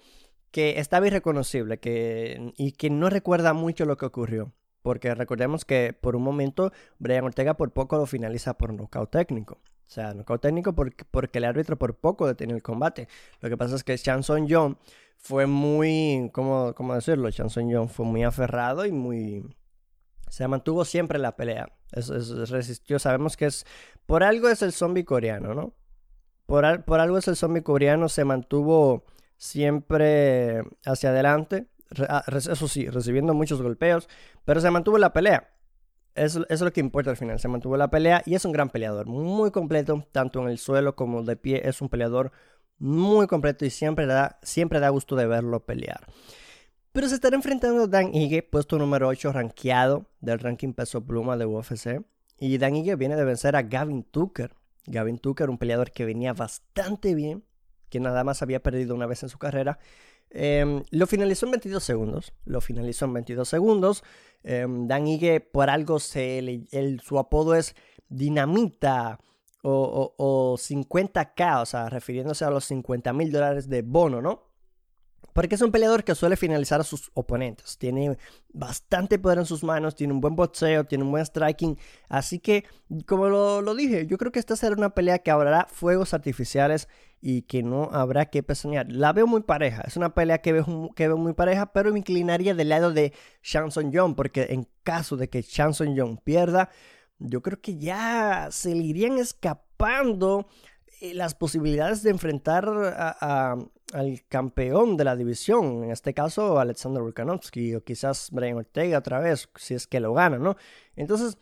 que 0.51 0.79
estaba 0.79 1.07
irreconocible 1.07 1.79
que, 1.79 2.53
y 2.57 2.73
que 2.73 2.89
no 2.89 3.09
recuerda 3.09 3.53
mucho 3.53 3.85
lo 3.85 3.97
que 3.97 4.05
ocurrió. 4.05 4.53
Porque 4.81 5.13
recordemos 5.15 5.65
que 5.65 5.91
por 5.99 6.15
un 6.15 6.23
momento 6.23 6.71
Brian 6.99 7.25
Ortega 7.25 7.55
por 7.55 7.71
poco 7.71 7.97
lo 7.97 8.05
finaliza 8.05 8.57
por 8.57 8.73
nocaut 8.73 9.09
técnico. 9.11 9.55
O 9.55 9.89
sea, 9.89 10.13
nocaut 10.13 10.41
técnico 10.41 10.73
porque, 10.73 11.03
porque 11.09 11.39
el 11.39 11.45
árbitro 11.45 11.77
por 11.77 11.95
poco 11.95 12.27
detiene 12.27 12.53
el 12.53 12.63
combate. 12.63 13.07
Lo 13.41 13.49
que 13.49 13.57
pasa 13.57 13.75
es 13.75 13.83
que 13.83 13.97
Chanson 13.97 14.47
Young 14.47 14.75
fue 15.17 15.45
muy, 15.45 16.29
¿cómo, 16.33 16.73
cómo 16.75 16.95
decirlo? 16.95 17.29
Chanson 17.31 17.69
Young 17.69 17.89
fue 17.89 18.05
muy 18.05 18.23
aferrado 18.23 18.85
y 18.85 18.91
muy, 18.91 19.43
se 20.29 20.47
mantuvo 20.47 20.85
siempre 20.85 21.19
la 21.19 21.35
pelea. 21.35 21.71
Es, 21.91 22.09
resistió. 22.49 22.99
Sabemos 22.99 23.37
que 23.37 23.45
es. 23.45 23.65
Por 24.05 24.23
algo 24.23 24.49
es 24.49 24.61
el 24.61 24.73
zombie 24.73 25.05
coreano, 25.05 25.53
¿no? 25.53 25.73
Por, 26.45 26.83
por 26.83 26.99
algo 26.99 27.17
es 27.17 27.27
el 27.27 27.35
zombie 27.35 27.63
coreano. 27.63 28.09
Se 28.09 28.25
mantuvo 28.25 29.05
siempre 29.37 30.63
hacia 30.85 31.09
adelante. 31.09 31.67
Ah, 32.09 32.23
eso 32.27 32.67
sí, 32.67 32.89
recibiendo 32.89 33.33
muchos 33.33 33.61
golpeos. 33.61 34.09
Pero 34.45 34.59
se 34.59 34.71
mantuvo 34.71 34.97
en 34.97 35.01
la 35.01 35.13
pelea. 35.13 35.53
Eso, 36.15 36.45
es 36.49 36.61
lo 36.61 36.73
que 36.73 36.81
importa 36.81 37.11
al 37.11 37.17
final. 37.17 37.39
Se 37.39 37.47
mantuvo 37.47 37.77
la 37.77 37.89
pelea 37.89 38.23
y 38.25 38.35
es 38.35 38.43
un 38.43 38.51
gran 38.51 38.69
peleador. 38.69 39.05
Muy 39.05 39.51
completo, 39.51 40.05
tanto 40.11 40.41
en 40.41 40.49
el 40.49 40.57
suelo 40.57 40.95
como 40.95 41.23
de 41.23 41.35
pie. 41.37 41.61
Es 41.63 41.81
un 41.81 41.89
peleador 41.89 42.31
muy 42.79 43.27
completo 43.27 43.65
y 43.65 43.69
siempre 43.69 44.05
da, 44.05 44.39
siempre 44.43 44.79
da 44.79 44.89
gusto 44.89 45.15
de 45.15 45.27
verlo 45.27 45.65
pelear. 45.65 46.05
Pero 46.91 47.09
se 47.09 47.15
estará 47.15 47.35
enfrentando 47.35 47.83
a 47.83 47.87
Dan 47.87 48.13
Ige, 48.15 48.41
puesto 48.43 48.77
número 48.77 49.07
8 49.07 49.31
rankeado 49.31 50.07
del 50.19 50.39
ranking 50.39 50.73
peso 50.73 51.05
pluma 51.05 51.37
de 51.37 51.45
UFC. 51.45 52.01
Y 52.39 52.57
Dan 52.57 52.75
Ige 52.75 52.95
viene 52.95 53.15
de 53.15 53.23
vencer 53.23 53.55
a 53.55 53.63
Gavin 53.63 54.03
Tucker. 54.03 54.55
Gavin 54.85 55.19
Tucker, 55.19 55.49
un 55.49 55.57
peleador 55.57 55.91
que 55.91 56.05
venía 56.05 56.33
bastante 56.33 57.13
bien, 57.13 57.43
que 57.89 57.99
nada 57.99 58.23
más 58.23 58.41
había 58.41 58.63
perdido 58.63 58.95
una 58.95 59.05
vez 59.05 59.21
en 59.23 59.29
su 59.29 59.37
carrera. 59.37 59.79
Em, 60.29 60.83
lo 60.91 61.07
finalizó 61.07 61.45
en 61.45 61.53
22 61.53 61.83
segundos. 61.83 62.33
Lo 62.45 62.61
finalizó 62.61 63.05
en 63.05 63.13
22 63.13 63.47
segundos. 63.47 64.03
Em, 64.43 64.87
Dan 64.87 65.07
Ige, 65.07 65.39
por 65.39 65.69
algo, 65.69 65.99
se 65.99 66.41
su 67.03 67.19
apodo 67.19 67.55
es 67.55 67.75
Dinamita 68.09 69.19
o, 69.69 70.15
o 70.17 70.57
50k, 70.57 71.61
o 71.61 71.65
sea, 71.65 71.89
refiriéndose 71.89 72.45
a 72.45 72.49
los 72.49 72.65
50 72.65 73.11
mil 73.13 73.31
dólares 73.31 73.69
de 73.69 73.81
bono, 73.81 74.21
¿no? 74.21 74.47
Porque 75.33 75.53
es 75.53 75.61
un 75.61 75.71
peleador 75.71 76.03
que 76.03 76.15
suele 76.15 76.35
finalizar 76.35 76.81
a 76.81 76.83
sus 76.83 77.11
oponentes. 77.13 77.77
Tiene 77.77 78.17
bastante 78.53 79.19
poder 79.19 79.37
en 79.37 79.45
sus 79.45 79.63
manos, 79.63 79.95
tiene 79.95 80.13
un 80.13 80.19
buen 80.19 80.35
boxeo, 80.35 80.85
tiene 80.85 81.03
un 81.03 81.11
buen 81.11 81.23
striking. 81.23 81.77
Así 82.09 82.39
que, 82.39 82.65
como 83.05 83.29
lo, 83.29 83.75
dije, 83.75 84.07
yo 84.07 84.17
creo 84.17 84.31
que 84.31 84.39
esta 84.39 84.55
será 84.55 84.75
una 84.75 84.95
pelea 84.95 85.19
que 85.19 85.29
habrá 85.29 85.67
fuegos 85.69 86.15
artificiales 86.15 86.87
y 87.21 87.43
que 87.43 87.61
no 87.61 87.89
habrá 87.91 88.31
que 88.31 88.41
pesoñar. 88.41 88.91
La 88.91 89.13
veo 89.13 89.27
muy 89.27 89.43
pareja. 89.43 89.83
Es 89.85 89.95
una 89.95 90.15
pelea 90.15 90.39
que 90.39 90.53
veo, 90.53 90.89
que 90.95 91.07
veo 91.07 91.17
muy 91.17 91.33
pareja, 91.33 91.71
pero 91.71 91.93
me 91.93 91.99
inclinaría 91.99 92.55
del 92.55 92.69
lado 92.69 92.91
de 92.91 93.13
Shanson 93.43 93.91
Young. 93.91 94.15
Porque 94.15 94.47
en 94.49 94.67
caso 94.81 95.17
de 95.17 95.29
que 95.29 95.43
Shanson 95.43 95.93
Young 95.93 96.17
pierda, 96.23 96.71
yo 97.19 97.41
creo 97.41 97.61
que 97.61 97.77
ya 97.77 98.49
se 98.51 98.73
le 98.75 98.83
irían 98.83 99.17
escapando 99.17 100.47
eh, 101.01 101.13
las 101.13 101.35
posibilidades 101.35 102.03
de 102.03 102.11
enfrentar 102.11 102.67
al 102.67 104.23
campeón 104.27 104.97
de 104.97 105.03
la 105.03 105.15
división, 105.15 105.83
en 105.83 105.91
este 105.91 106.13
caso 106.13 106.59
Alexander 106.59 107.01
Volkanovski 107.01 107.75
o 107.75 107.83
quizás 107.83 108.29
Brian 108.31 108.57
Ortega 108.57 108.99
otra 108.99 109.19
vez, 109.19 109.49
si 109.55 109.73
es 109.73 109.87
que 109.87 109.99
lo 109.99 110.13
gana, 110.13 110.37
¿no? 110.37 110.57
Entonces, 110.95 111.37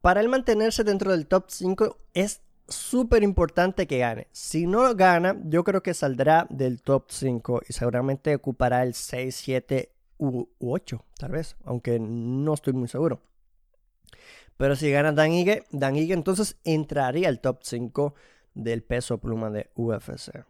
para 0.00 0.20
él 0.20 0.28
mantenerse 0.28 0.84
dentro 0.84 1.12
del 1.12 1.26
top 1.26 1.46
5 1.48 1.96
es 2.14 2.42
súper 2.68 3.22
importante 3.22 3.86
que 3.86 3.98
gane. 3.98 4.28
Si 4.32 4.66
no 4.66 4.94
gana, 4.94 5.40
yo 5.44 5.64
creo 5.64 5.82
que 5.82 5.94
saldrá 5.94 6.46
del 6.50 6.82
top 6.82 7.06
5 7.08 7.62
y 7.68 7.72
seguramente 7.72 8.34
ocupará 8.34 8.82
el 8.82 8.94
6, 8.94 9.34
7 9.34 9.92
u 10.18 10.48
8, 10.58 11.04
tal 11.18 11.32
vez, 11.32 11.56
aunque 11.64 11.98
no 11.98 12.54
estoy 12.54 12.72
muy 12.72 12.88
seguro. 12.88 13.20
Pero 14.56 14.76
si 14.76 14.90
gana 14.90 15.12
Dan 15.12 15.32
Ige, 15.32 15.64
Dan 15.70 15.96
Ige 15.96 16.14
entonces 16.14 16.56
entraría 16.64 17.28
al 17.28 17.40
top 17.40 17.58
5 17.62 18.14
del 18.54 18.82
peso 18.82 19.18
pluma 19.18 19.50
de 19.50 19.70
UFC. 19.74 20.44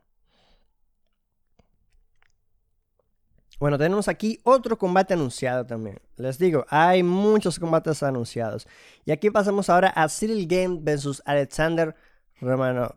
Bueno, 3.59 3.79
tenemos 3.79 4.09
aquí 4.09 4.41
otro 4.43 4.77
combate 4.77 5.15
anunciado 5.15 5.65
también. 5.65 6.01
Les 6.17 6.39
digo, 6.39 6.67
hay 6.69 7.03
muchos 7.03 7.59
combates 7.59 8.03
anunciados. 8.03 8.67
Y 9.05 9.13
aquí 9.13 9.31
pasamos 9.31 9.71
ahora 9.71 9.89
a 9.89 10.09
Cyril 10.09 10.47
Game 10.47 10.81
versus 10.83 11.23
Alexander 11.25 11.95
Romanov. 12.41 12.97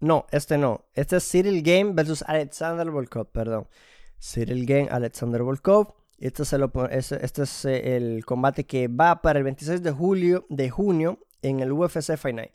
No, 0.00 0.26
este 0.30 0.56
no. 0.56 0.84
Este 0.94 1.16
es 1.16 1.30
Cyril 1.30 1.62
Game 1.62 1.92
versus 1.94 2.22
Alexander 2.26 2.90
Volkov, 2.90 3.26
perdón. 3.32 3.68
Cyril 4.20 4.66
Game, 4.66 4.88
Alexander 4.90 5.42
Volkov. 5.42 5.94
Este, 6.24 6.42
es 7.42 7.64
el 7.66 8.24
combate 8.24 8.64
que 8.64 8.88
va 8.88 9.20
para 9.20 9.38
el 9.38 9.44
26 9.44 9.82
de 9.82 9.90
julio 9.92 10.46
de 10.48 10.70
junio 10.70 11.18
en 11.42 11.60
el 11.60 11.70
UFC 11.70 12.16
Fight 12.16 12.34
Night. 12.34 12.50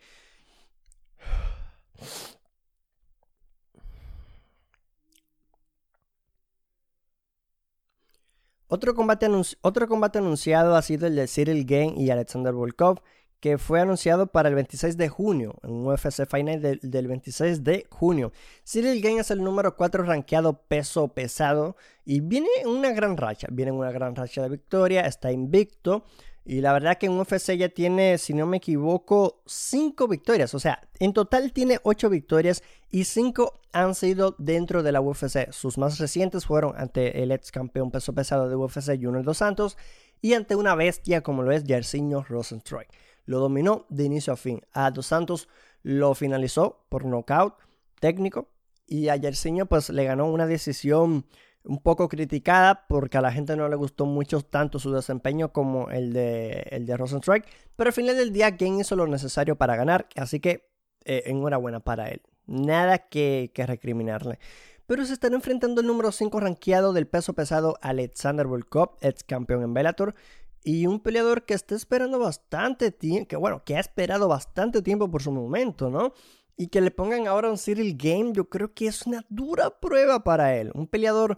Otro 8.67 8.95
combate, 8.95 9.27
otro 9.61 9.87
combate 9.87 10.17
anunciado 10.17 10.75
ha 10.75 10.81
sido 10.81 11.05
el 11.05 11.15
de 11.15 11.27
Cyril 11.27 11.63
Gane 11.65 11.93
y 11.95 12.09
Alexander 12.09 12.53
Volkov, 12.53 13.01
que 13.39 13.57
fue 13.57 13.79
anunciado 13.79 14.27
para 14.27 14.49
el 14.49 14.55
26 14.55 14.97
de 14.97 15.09
junio, 15.09 15.55
en 15.63 15.71
un 15.71 15.87
UFC 15.87 16.25
Final 16.29 16.61
del, 16.61 16.79
del 16.81 17.07
26 17.07 17.63
de 17.63 17.87
junio. 17.89 18.31
Cyril 18.65 19.01
Gane 19.01 19.19
es 19.19 19.31
el 19.31 19.43
número 19.43 19.75
4 19.75 20.03
rankeado 20.03 20.61
peso 20.63 21.07
pesado 21.09 21.75
y 22.05 22.19
viene 22.19 22.49
en 22.61 22.69
una 22.69 22.91
gran 22.91 23.17
racha, 23.17 23.47
viene 23.51 23.69
en 23.69 23.77
una 23.77 23.91
gran 23.91 24.15
racha 24.15 24.41
de 24.41 24.49
victoria, 24.49 25.01
está 25.01 25.31
invicto. 25.31 26.05
Y 26.45 26.61
la 26.61 26.73
verdad 26.73 26.97
que 26.97 27.05
en 27.05 27.19
UFC 27.19 27.51
ya 27.51 27.69
tiene, 27.69 28.17
si 28.17 28.33
no 28.33 28.47
me 28.47 28.57
equivoco, 28.57 29.43
5 29.45 30.07
victorias. 30.07 30.55
O 30.55 30.59
sea, 30.59 30.81
en 30.99 31.13
total 31.13 31.53
tiene 31.53 31.77
8 31.83 32.09
victorias 32.09 32.63
y 32.89 33.03
5 33.03 33.59
han 33.71 33.93
sido 33.93 34.35
dentro 34.39 34.81
de 34.81 34.91
la 34.91 34.99
UFC. 34.99 35.51
Sus 35.51 35.77
más 35.77 35.99
recientes 35.99 36.47
fueron 36.47 36.73
ante 36.75 37.21
el 37.21 37.31
ex 37.31 37.51
campeón 37.51 37.91
peso 37.91 38.13
pesado 38.13 38.49
de 38.49 38.55
UFC, 38.55 38.99
Junior 38.99 39.23
Dos 39.23 39.37
Santos, 39.37 39.77
y 40.21 40.33
ante 40.33 40.55
una 40.55 40.73
bestia 40.73 41.21
como 41.21 41.43
lo 41.43 41.51
es 41.51 41.65
Jairzinho 41.67 42.23
Rosenstrike. 42.27 42.89
Lo 43.29 43.37
dominó 43.37 43.85
de 43.89 44.05
inicio 44.05 44.33
a 44.33 44.37
fin. 44.37 44.59
A 44.73 44.89
Dos 44.89 45.05
Santos 45.05 45.49
lo 45.83 46.15
finalizó 46.15 46.83
por 46.89 47.05
nocaut 47.05 47.53
técnico 47.99 48.49
y 48.87 49.09
a 49.09 49.21
Jairzinho 49.21 49.67
pues 49.67 49.91
le 49.91 50.03
ganó 50.03 50.25
una 50.31 50.47
decisión 50.47 51.27
un 51.63 51.77
poco 51.77 52.09
criticada 52.09 52.87
porque 52.87 53.19
a 53.19 53.21
la 53.21 53.31
gente 53.31 53.55
no 53.55 53.69
le 53.69 53.75
gustó 53.75 54.07
mucho 54.07 54.41
tanto 54.41 54.79
su 54.79 54.91
desempeño 54.91 55.53
como 55.53 55.91
el 55.91 56.11
de, 56.11 56.65
el 56.71 56.87
de 56.87 56.97
Rosenstrike. 56.97 57.47
Pero 57.75 57.89
al 57.89 57.93
final 57.93 58.17
del 58.17 58.33
día, 58.33 58.49
Game 58.49 58.81
hizo 58.81 58.95
lo 58.95 59.05
necesario 59.05 59.55
para 59.57 59.75
ganar, 59.75 60.07
así 60.15 60.39
que 60.39 60.67
eh, 61.05 61.21
enhorabuena 61.27 61.81
para 61.81 62.09
él. 62.09 62.23
Nada 62.47 62.97
que, 62.97 63.51
que 63.53 63.67
recriminarle. 63.67 64.39
Pero 64.87 65.05
se 65.05 65.13
están 65.13 65.35
enfrentando 65.35 65.81
el 65.81 65.87
número 65.87 66.11
5 66.11 66.39
rankeado 66.39 66.93
del 66.93 67.05
peso 67.05 67.33
pesado 67.33 67.77
Alexander 67.83 68.47
Volkov, 68.47 68.97
ex 69.01 69.23
campeón 69.23 69.61
en 69.61 69.75
Bellator, 69.75 70.15
y 70.63 70.87
un 70.87 70.99
peleador 70.99 71.45
que 71.45 71.53
está 71.53 71.75
esperando 71.75 72.19
bastante 72.19 72.91
tiempo, 72.91 73.27
que 73.27 73.35
bueno, 73.35 73.63
que 73.63 73.77
ha 73.77 73.79
esperado 73.79 74.27
bastante 74.27 74.81
tiempo 74.81 75.09
por 75.09 75.21
su 75.21 75.31
momento, 75.31 75.89
¿no? 75.89 76.13
Y 76.57 76.67
que 76.67 76.81
le 76.81 76.91
pongan 76.91 77.27
ahora 77.27 77.49
un 77.49 77.57
Cyril 77.57 77.95
Game, 77.97 78.33
yo 78.33 78.49
creo 78.49 78.73
que 78.73 78.87
es 78.87 79.05
una 79.07 79.25
dura 79.29 79.79
prueba 79.79 80.23
para 80.23 80.55
él. 80.55 80.71
Un 80.75 80.87
peleador 80.87 81.37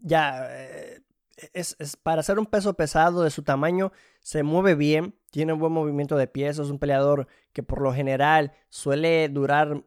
ya 0.00 0.46
eh, 0.50 1.02
es, 1.52 1.76
para 2.02 2.22
ser 2.22 2.38
un 2.38 2.46
peso 2.46 2.74
pesado 2.74 3.22
de 3.22 3.30
su 3.30 3.42
tamaño, 3.42 3.92
se 4.20 4.42
mueve 4.42 4.74
bien, 4.74 5.14
tiene 5.30 5.52
un 5.52 5.58
buen 5.58 5.72
movimiento 5.72 6.16
de 6.16 6.26
pies, 6.26 6.58
es 6.58 6.70
un 6.70 6.78
peleador 6.78 7.26
que 7.52 7.62
por 7.62 7.80
lo 7.80 7.92
general 7.92 8.52
suele 8.68 9.28
durar, 9.28 9.84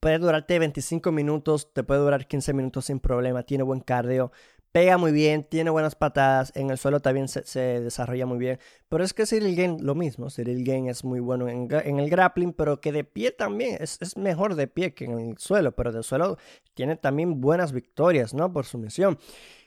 puede 0.00 0.18
durarte 0.18 0.58
25 0.58 1.12
minutos, 1.12 1.72
te 1.72 1.84
puede 1.84 2.00
durar 2.00 2.26
15 2.26 2.52
minutos 2.52 2.86
sin 2.86 3.00
problema, 3.00 3.42
tiene 3.44 3.64
buen 3.64 3.80
cardio, 3.80 4.32
pega 4.72 4.98
muy 4.98 5.12
bien, 5.12 5.44
tiene 5.44 5.70
buenas 5.70 5.94
patadas, 5.94 6.52
en 6.54 6.70
el 6.70 6.78
suelo 6.78 7.00
también 7.00 7.28
se, 7.28 7.60
desarrolla 7.80 8.26
muy 8.26 8.38
bien. 8.38 8.58
Pero 8.88 9.04
es 9.04 9.14
que 9.14 9.26
Cyril 9.26 9.56
Game 9.56 9.78
lo 9.80 9.94
mismo, 9.94 10.30
Cyril 10.30 10.64
Game 10.64 10.90
es 10.90 11.04
muy 11.04 11.20
bueno 11.20 11.48
en, 11.48 11.70
el 11.70 12.10
grappling, 12.10 12.52
pero 12.52 12.80
que 12.80 12.92
de 12.92 13.04
pie 13.04 13.32
también 13.32 13.76
es, 13.80 13.98
es, 14.00 14.16
mejor 14.16 14.54
de 14.54 14.66
pie 14.66 14.94
que 14.94 15.04
en 15.04 15.18
el 15.18 15.38
suelo, 15.38 15.72
pero 15.72 15.92
de 15.92 16.02
suelo 16.02 16.38
tiene 16.74 16.96
también 16.96 17.40
buenas 17.40 17.72
victorias, 17.72 18.34
¿no? 18.34 18.52
Por 18.52 18.66
su 18.66 18.78
misión. 18.78 19.18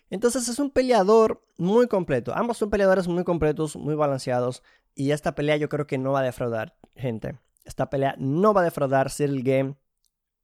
Entonces 0.10 0.48
es 0.48 0.60
un 0.60 0.69
peleador 0.69 1.41
muy 1.57 1.88
completo. 1.88 2.33
Ambos 2.36 2.57
son 2.57 2.69
peleadores 2.69 3.07
muy 3.07 3.24
completos, 3.24 3.75
muy 3.75 3.95
balanceados. 3.95 4.63
Y 4.95 5.12
esta 5.12 5.33
pelea 5.33 5.57
yo 5.57 5.69
creo 5.69 5.88
que 5.88 5.98
no 5.98 6.12
va 6.12 6.19
a 6.19 6.24
defraudar, 6.24 6.75
gente. 6.95 7.39
Esta 7.65 7.89
pelea 7.89 8.15
no 8.19 8.53
va 8.53 8.62
a 8.62 8.65
defraudar 8.65 9.10
Cyril 9.10 9.41
Game, 9.43 9.75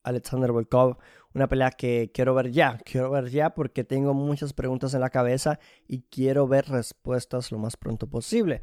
Alexander 0.04 0.52
Volkov. 0.52 0.98
Una 1.34 1.48
pelea 1.48 1.72
que 1.72 2.12
quiero 2.14 2.34
ver 2.34 2.52
ya. 2.52 2.78
Quiero 2.86 3.12
ver 3.12 3.30
ya 3.30 3.54
porque 3.54 3.84
tengo 3.84 4.14
muchas 4.14 4.54
preguntas 4.54 4.94
en 4.94 5.02
la 5.02 5.10
cabeza 5.10 5.60
y 5.88 6.02
quiero 6.04 6.48
ver 6.48 6.68
respuestas 6.68 7.52
lo 7.52 7.60
más 7.60 7.78
pronto 7.78 8.08
posible. 8.08 8.62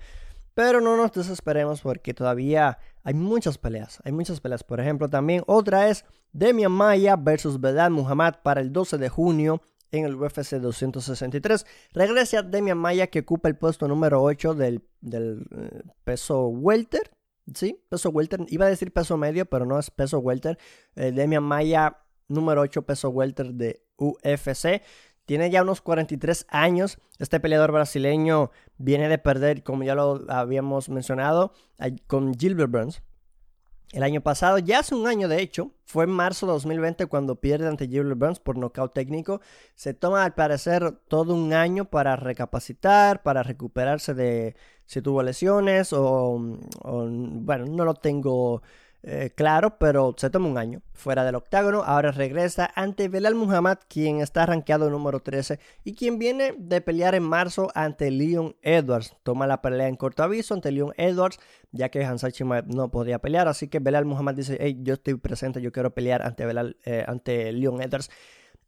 Pero 0.54 0.80
no 0.80 0.96
nos 0.96 1.12
desesperemos 1.12 1.82
porque 1.82 2.14
todavía 2.14 2.78
hay 3.02 3.14
muchas 3.14 3.58
peleas. 3.58 4.00
Hay 4.04 4.12
muchas 4.12 4.40
peleas. 4.40 4.64
Por 4.64 4.80
ejemplo, 4.80 5.08
también 5.08 5.42
otra 5.46 5.88
es 5.88 6.04
Demian 6.32 6.72
Maya 6.72 7.16
versus 7.16 7.60
Belal 7.60 7.90
Muhammad 7.90 8.36
para 8.42 8.60
el 8.60 8.72
12 8.72 8.98
de 8.98 9.08
junio 9.08 9.60
en 9.92 10.04
el 10.04 10.14
UFC 10.14 10.56
263. 10.56 11.66
Regresa 11.92 12.42
Demian 12.42 12.78
Maya 12.78 13.06
que 13.08 13.20
ocupa 13.20 13.48
el 13.48 13.56
puesto 13.56 13.86
número 13.86 14.22
8 14.22 14.54
del, 14.54 14.82
eh, 15.12 15.82
peso 16.04 16.48
welter. 16.48 17.10
Sí, 17.54 17.80
peso 17.88 18.10
welter. 18.10 18.40
Iba 18.48 18.66
a 18.66 18.68
decir 18.68 18.92
peso 18.92 19.16
medio, 19.16 19.46
pero 19.46 19.66
no 19.66 19.78
es 19.78 19.90
peso 19.90 20.18
welter. 20.18 20.58
Eh, 20.96 21.12
Demian 21.12 21.44
Maya 21.44 21.98
número 22.28 22.62
8 22.62 22.82
peso 22.82 23.10
welter 23.10 23.54
de 23.54 23.82
UFC. 23.96 24.82
Tiene 25.26 25.50
ya 25.50 25.62
unos 25.62 25.80
43 25.80 26.46
años. 26.48 26.98
Este 27.18 27.40
peleador 27.40 27.72
brasileño 27.72 28.50
viene 28.78 29.08
de 29.08 29.18
perder, 29.18 29.62
como 29.62 29.82
ya 29.82 29.94
lo 29.94 30.24
habíamos 30.28 30.88
mencionado, 30.88 31.52
con 32.06 32.34
Gilbert 32.34 32.70
Burns. 32.70 33.02
El 33.92 34.02
año 34.02 34.20
pasado, 34.20 34.58
ya 34.58 34.80
hace 34.80 34.94
un 34.94 35.06
año 35.06 35.28
de 35.28 35.40
hecho, 35.40 35.70
fue 35.84 36.04
en 36.04 36.10
marzo 36.10 36.46
de 36.46 36.52
2020 36.52 37.06
cuando 37.06 37.36
pierde 37.40 37.68
ante 37.68 37.86
Gilbert 37.86 38.18
Burns 38.18 38.40
por 38.40 38.58
nocaut 38.58 38.92
técnico. 38.92 39.40
Se 39.74 39.94
toma 39.94 40.24
al 40.24 40.34
parecer 40.34 40.92
todo 41.08 41.34
un 41.34 41.52
año 41.52 41.84
para 41.84 42.16
recapacitar, 42.16 43.22
para 43.22 43.42
recuperarse 43.44 44.12
de 44.12 44.56
si 44.86 45.02
tuvo 45.02 45.22
lesiones 45.22 45.92
o, 45.92 46.58
o 46.82 47.06
bueno, 47.08 47.66
no 47.66 47.84
lo 47.84 47.94
tengo 47.94 48.62
eh, 49.08 49.30
claro, 49.32 49.78
pero 49.78 50.16
se 50.18 50.30
toma 50.30 50.48
un 50.48 50.58
año 50.58 50.82
fuera 50.92 51.22
del 51.22 51.36
octágono. 51.36 51.84
Ahora 51.84 52.10
regresa 52.10 52.68
ante 52.74 53.06
Belal 53.06 53.36
Muhammad, 53.36 53.78
quien 53.88 54.20
está 54.20 54.44
rankeado 54.46 54.90
número 54.90 55.20
13 55.20 55.60
y 55.84 55.94
quien 55.94 56.18
viene 56.18 56.56
de 56.58 56.80
pelear 56.80 57.14
en 57.14 57.22
marzo 57.22 57.70
ante 57.76 58.10
Leon 58.10 58.56
Edwards. 58.62 59.14
Toma 59.22 59.46
la 59.46 59.62
pelea 59.62 59.86
en 59.86 59.94
corto 59.94 60.24
aviso 60.24 60.54
ante 60.54 60.72
Leon 60.72 60.92
Edwards, 60.96 61.38
ya 61.70 61.88
que 61.88 62.04
Hansal 62.04 62.32
Chimaev 62.32 62.66
no 62.66 62.90
podía 62.90 63.20
pelear. 63.20 63.46
Así 63.46 63.68
que 63.68 63.78
Belal 63.78 64.06
Muhammad 64.06 64.34
dice: 64.34 64.56
Hey, 64.58 64.80
yo 64.82 64.94
estoy 64.94 65.14
presente, 65.14 65.62
yo 65.62 65.70
quiero 65.70 65.94
pelear 65.94 66.22
ante, 66.26 66.44
Belal, 66.44 66.76
eh, 66.84 67.04
ante 67.06 67.52
Leon 67.52 67.80
Edwards. 67.80 68.10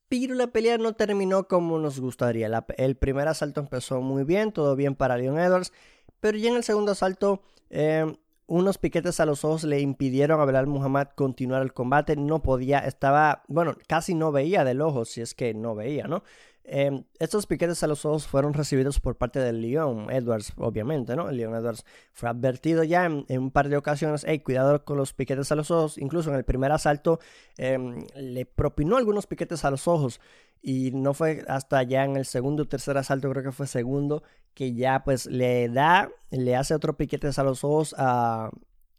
Pero 0.09 0.37
la 0.37 0.47
pelea 0.47 0.79
no 0.79 0.93
terminó 0.93 1.49
como 1.49 1.81
nos 1.81 1.99
gustaría. 1.99 2.49
el 2.77 2.97
primer 2.97 3.27
asalto 3.27 3.61
empezó 3.61 4.01
muy 4.03 4.23
bien, 4.23 4.53
todo 4.53 4.77
bien 4.77 4.95
para 4.95 5.17
Leon 5.17 5.41
Edwards. 5.41 5.73
Pero 6.21 6.39
ya 6.39 6.51
en 6.51 6.57
el 6.57 6.63
segundo 6.63 6.93
asalto. 6.93 7.43
Eh, 7.71 8.07
unos 8.49 8.79
piquetes 8.79 9.21
a 9.21 9.27
los 9.27 9.45
ojos 9.45 9.63
le 9.63 9.81
impidieron 9.81 10.41
a 10.41 10.45
Belal 10.47 10.67
Muhammad 10.67 11.09
continuar 11.15 11.63
el 11.63 11.75
combate. 11.75 12.17
No 12.17 12.43
podía, 12.43 12.79
estaba, 12.79 13.45
bueno, 13.47 13.77
casi 13.87 14.15
no 14.15 14.33
veía 14.33 14.65
del 14.65 14.81
ojo, 14.81 15.05
si 15.05 15.21
es 15.21 15.35
que 15.35 15.53
no 15.55 15.75
veía, 15.75 16.09
¿no? 16.09 16.25
Em, 16.65 17.05
estos 17.19 17.47
piquetes 17.47 17.83
a 17.83 17.87
los 17.87 18.05
ojos 18.05 18.27
fueron 18.27 18.53
recibidos 18.53 19.01
por 19.01 19.17
parte 19.17 19.39
del 19.39 19.63
Leon 19.63 20.11
Edwards, 20.11 20.53
obviamente, 20.57 21.15
¿no? 21.15 21.31
Leon 21.31 21.55
Edwards 21.55 21.85
fue 22.13 22.29
advertido 22.29 22.85
ya 22.85 23.05
en, 23.05 23.25
un 23.31 23.51
par 23.51 23.69
de 23.69 23.77
ocasiones, 23.77 24.25
hey, 24.27 24.41
cuidado 24.41 24.85
con 24.85 24.97
los 24.97 25.13
piquetes 25.13 25.53
a 25.53 25.55
los 25.55 25.71
ojos. 25.71 25.99
Incluso 25.99 26.31
en 26.31 26.37
el 26.37 26.45
primer 26.45 26.73
asalto 26.73 27.21
em, 27.59 28.07
le 28.17 28.47
propinó 28.47 28.97
algunos 28.97 29.27
piquetes 29.27 29.65
a 29.65 29.71
los 29.71 29.89
ojos 29.89 30.21
y 30.63 30.91
no 30.93 31.15
fue 31.15 31.45
hasta 31.49 31.83
ya 31.83 32.05
en 32.05 32.17
el 32.17 32.25
segundo 32.25 32.65
o 32.65 32.67
tercer 32.67 32.97
asalto, 32.99 33.31
creo 33.31 33.43
que 33.43 33.53
fue 33.53 33.67
segundo, 33.67 34.23
que 34.55 34.75
ya 34.75 35.05
pues 35.05 35.27
le 35.27 35.69
da, 35.69 36.11
le 36.31 36.57
hace 36.57 36.75
otro 36.75 36.97
piquetes 36.97 37.39
a 37.39 37.45
los 37.45 37.65
ojos 37.65 37.95
a, 37.99 38.51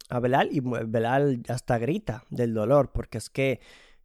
a 0.10 0.20
Belal 0.20 0.50
y 0.52 0.62
Belal 0.62 1.44
hasta 1.48 1.78
grita 1.78 2.24
del 2.30 2.54
dolor 2.54 2.92
porque 2.92 3.18
es 3.18 3.30
que 3.30 3.60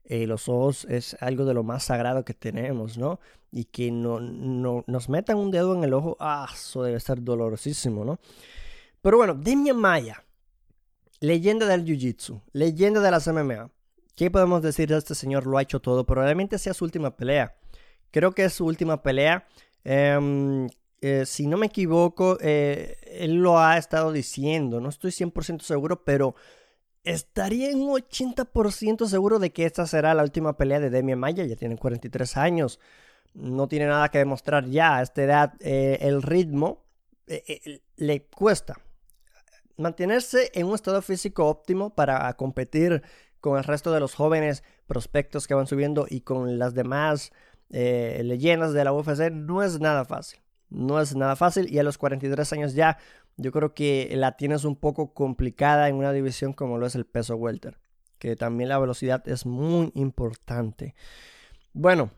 eh, 0.04 0.26
los 0.26 0.48
ojos 0.48 0.84
es 0.90 1.16
algo 1.20 1.46
de 1.46 1.54
lo 1.54 1.62
más 1.62 1.84
sagrado 1.84 2.24
que 2.24 2.34
tenemos, 2.34 2.98
¿no? 2.98 3.20
Y 3.50 3.64
que 3.64 3.90
no, 3.90 4.20
no, 4.20 4.84
nos 4.86 5.08
metan 5.08 5.38
un 5.38 5.50
dedo 5.50 5.74
en 5.74 5.84
el 5.84 5.94
ojo, 5.94 6.16
ah, 6.20 6.46
eso 6.52 6.82
debe 6.82 7.00
ser 7.00 7.22
dolorosísimo, 7.22 8.04
¿no? 8.04 8.18
Pero 9.00 9.16
bueno, 9.16 9.34
Demian 9.34 9.78
Maya, 9.78 10.22
leyenda 11.20 11.66
del 11.66 11.84
Jiu-Jitsu, 11.84 12.42
leyenda 12.52 13.00
de 13.00 13.10
las 13.10 13.26
MMA. 13.26 13.70
¿Qué 14.14 14.30
podemos 14.30 14.62
decir 14.62 14.88
de 14.88 14.98
este 14.98 15.14
señor? 15.14 15.46
Lo 15.46 15.56
ha 15.56 15.62
hecho 15.62 15.80
todo, 15.80 16.04
probablemente 16.04 16.58
sea 16.58 16.74
su 16.74 16.84
última 16.84 17.16
pelea. 17.16 17.56
Creo 18.10 18.32
que 18.32 18.44
es 18.44 18.52
su 18.52 18.66
última 18.66 19.02
pelea. 19.02 19.46
Em, 19.84 20.68
eh, 21.06 21.26
si 21.26 21.46
no 21.46 21.58
me 21.58 21.66
equivoco, 21.66 22.38
eh, 22.40 22.96
él 23.04 23.34
lo 23.34 23.60
ha 23.60 23.76
estado 23.76 24.10
diciendo, 24.10 24.80
no 24.80 24.88
estoy 24.88 25.10
100% 25.10 25.60
seguro, 25.60 26.02
pero 26.02 26.34
estaría 27.02 27.70
en 27.70 27.82
un 27.82 27.90
80% 27.90 29.06
seguro 29.06 29.38
de 29.38 29.52
que 29.52 29.66
esta 29.66 29.86
será 29.86 30.14
la 30.14 30.22
última 30.22 30.56
pelea 30.56 30.80
de 30.80 30.88
Demian 30.88 31.18
Maya. 31.18 31.44
Ya 31.44 31.56
tiene 31.56 31.76
43 31.76 32.38
años. 32.38 32.80
No 33.34 33.68
tiene 33.68 33.86
nada 33.86 34.08
que 34.08 34.16
demostrar 34.16 34.64
ya. 34.64 34.96
A 34.96 35.02
esta 35.02 35.22
edad, 35.22 35.54
eh, 35.60 35.98
el 36.00 36.22
ritmo 36.22 36.86
le 37.96 38.26
cuesta. 38.28 38.80
Mantenerse 39.76 40.52
en 40.54 40.66
un 40.68 40.74
estado 40.74 41.02
físico 41.02 41.46
óptimo 41.46 41.94
para 41.94 42.32
competir 42.34 43.02
con 43.40 43.58
el 43.58 43.64
resto 43.64 43.92
de 43.92 44.00
los 44.00 44.14
jóvenes 44.14 44.62
prospectos 44.86 45.46
que 45.46 45.52
van 45.52 45.66
subiendo 45.66 46.06
y 46.08 46.22
con 46.22 46.58
las 46.58 46.72
demás 46.72 47.30
leyendas 47.68 48.72
de 48.72 48.84
la 48.84 48.92
UFC 48.94 49.30
no 49.30 49.62
es 49.62 49.80
nada 49.80 50.06
fácil. 50.06 50.43
No 50.70 51.00
es 51.00 51.14
nada 51.14 51.36
fácil 51.36 51.72
y 51.72 51.78
a 51.78 51.82
los 51.82 51.98
43 51.98 52.52
años 52.52 52.74
ya 52.74 52.98
yo 53.36 53.52
creo 53.52 53.74
que 53.74 54.12
la 54.14 54.36
tienes 54.36 54.64
un 54.64 54.76
poco 54.76 55.12
complicada 55.12 55.88
en 55.88 55.96
una 55.96 56.12
división 56.12 56.52
como 56.52 56.78
lo 56.78 56.86
es 56.86 56.94
el 56.94 57.04
peso 57.04 57.36
welter, 57.36 57.78
que 58.18 58.36
también 58.36 58.68
la 58.68 58.78
velocidad 58.78 59.26
es 59.28 59.44
muy 59.46 59.90
importante. 59.94 60.94
Bueno, 61.72 62.10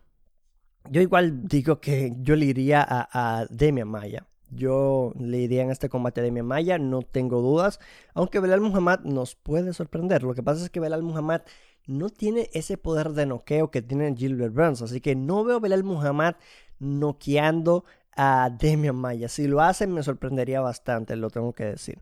yo 0.91 1.01
igual 1.01 1.47
digo 1.49 1.81
que 1.81 2.13
yo 2.19 2.37
le 2.37 2.47
iría 2.47 2.85
a, 2.87 3.41
a 3.41 3.47
Demian 3.47 3.89
Maya. 3.89 4.27
Yo 4.51 5.13
le 5.19 5.39
iría 5.39 5.63
en 5.63 5.71
este 5.71 5.89
combate 5.89 6.21
a 6.21 6.25
Demian 6.25 6.47
Maya, 6.47 6.79
no 6.79 7.03
tengo 7.03 7.41
dudas. 7.41 7.81
Aunque 8.15 8.39
Belal 8.39 8.61
Muhammad 8.61 9.01
nos 9.01 9.35
puede 9.35 9.73
sorprender. 9.73 10.23
Lo 10.23 10.35
que 10.35 10.43
pasa 10.43 10.63
es 10.63 10.71
que 10.71 10.81
Belal 10.81 11.03
Muhammad 11.03 11.43
no 11.87 12.11
tiene 12.11 12.51
ese 12.53 12.77
poder 12.77 13.11
de 13.11 13.27
noqueo 13.27 13.71
que 13.71 13.83
tiene 13.83 14.15
Gilbert 14.15 14.55
Burns. 14.55 14.83
Así 14.83 15.01
que 15.01 15.17
no 15.17 15.45
veo 15.45 15.57
a 15.57 15.61
Belal 15.61 15.83
Muhammad 15.83 16.37
noqueando 16.79 17.85
a 18.17 18.51
Maya. 18.93 19.29
Si 19.29 19.47
lo 19.47 19.61
hacen 19.61 19.93
me 19.93 20.03
sorprendería 20.03 20.61
bastante, 20.61 21.17
lo 21.17 21.31
tengo 21.31 21.53
que 21.53 21.65
decir. 21.65 22.01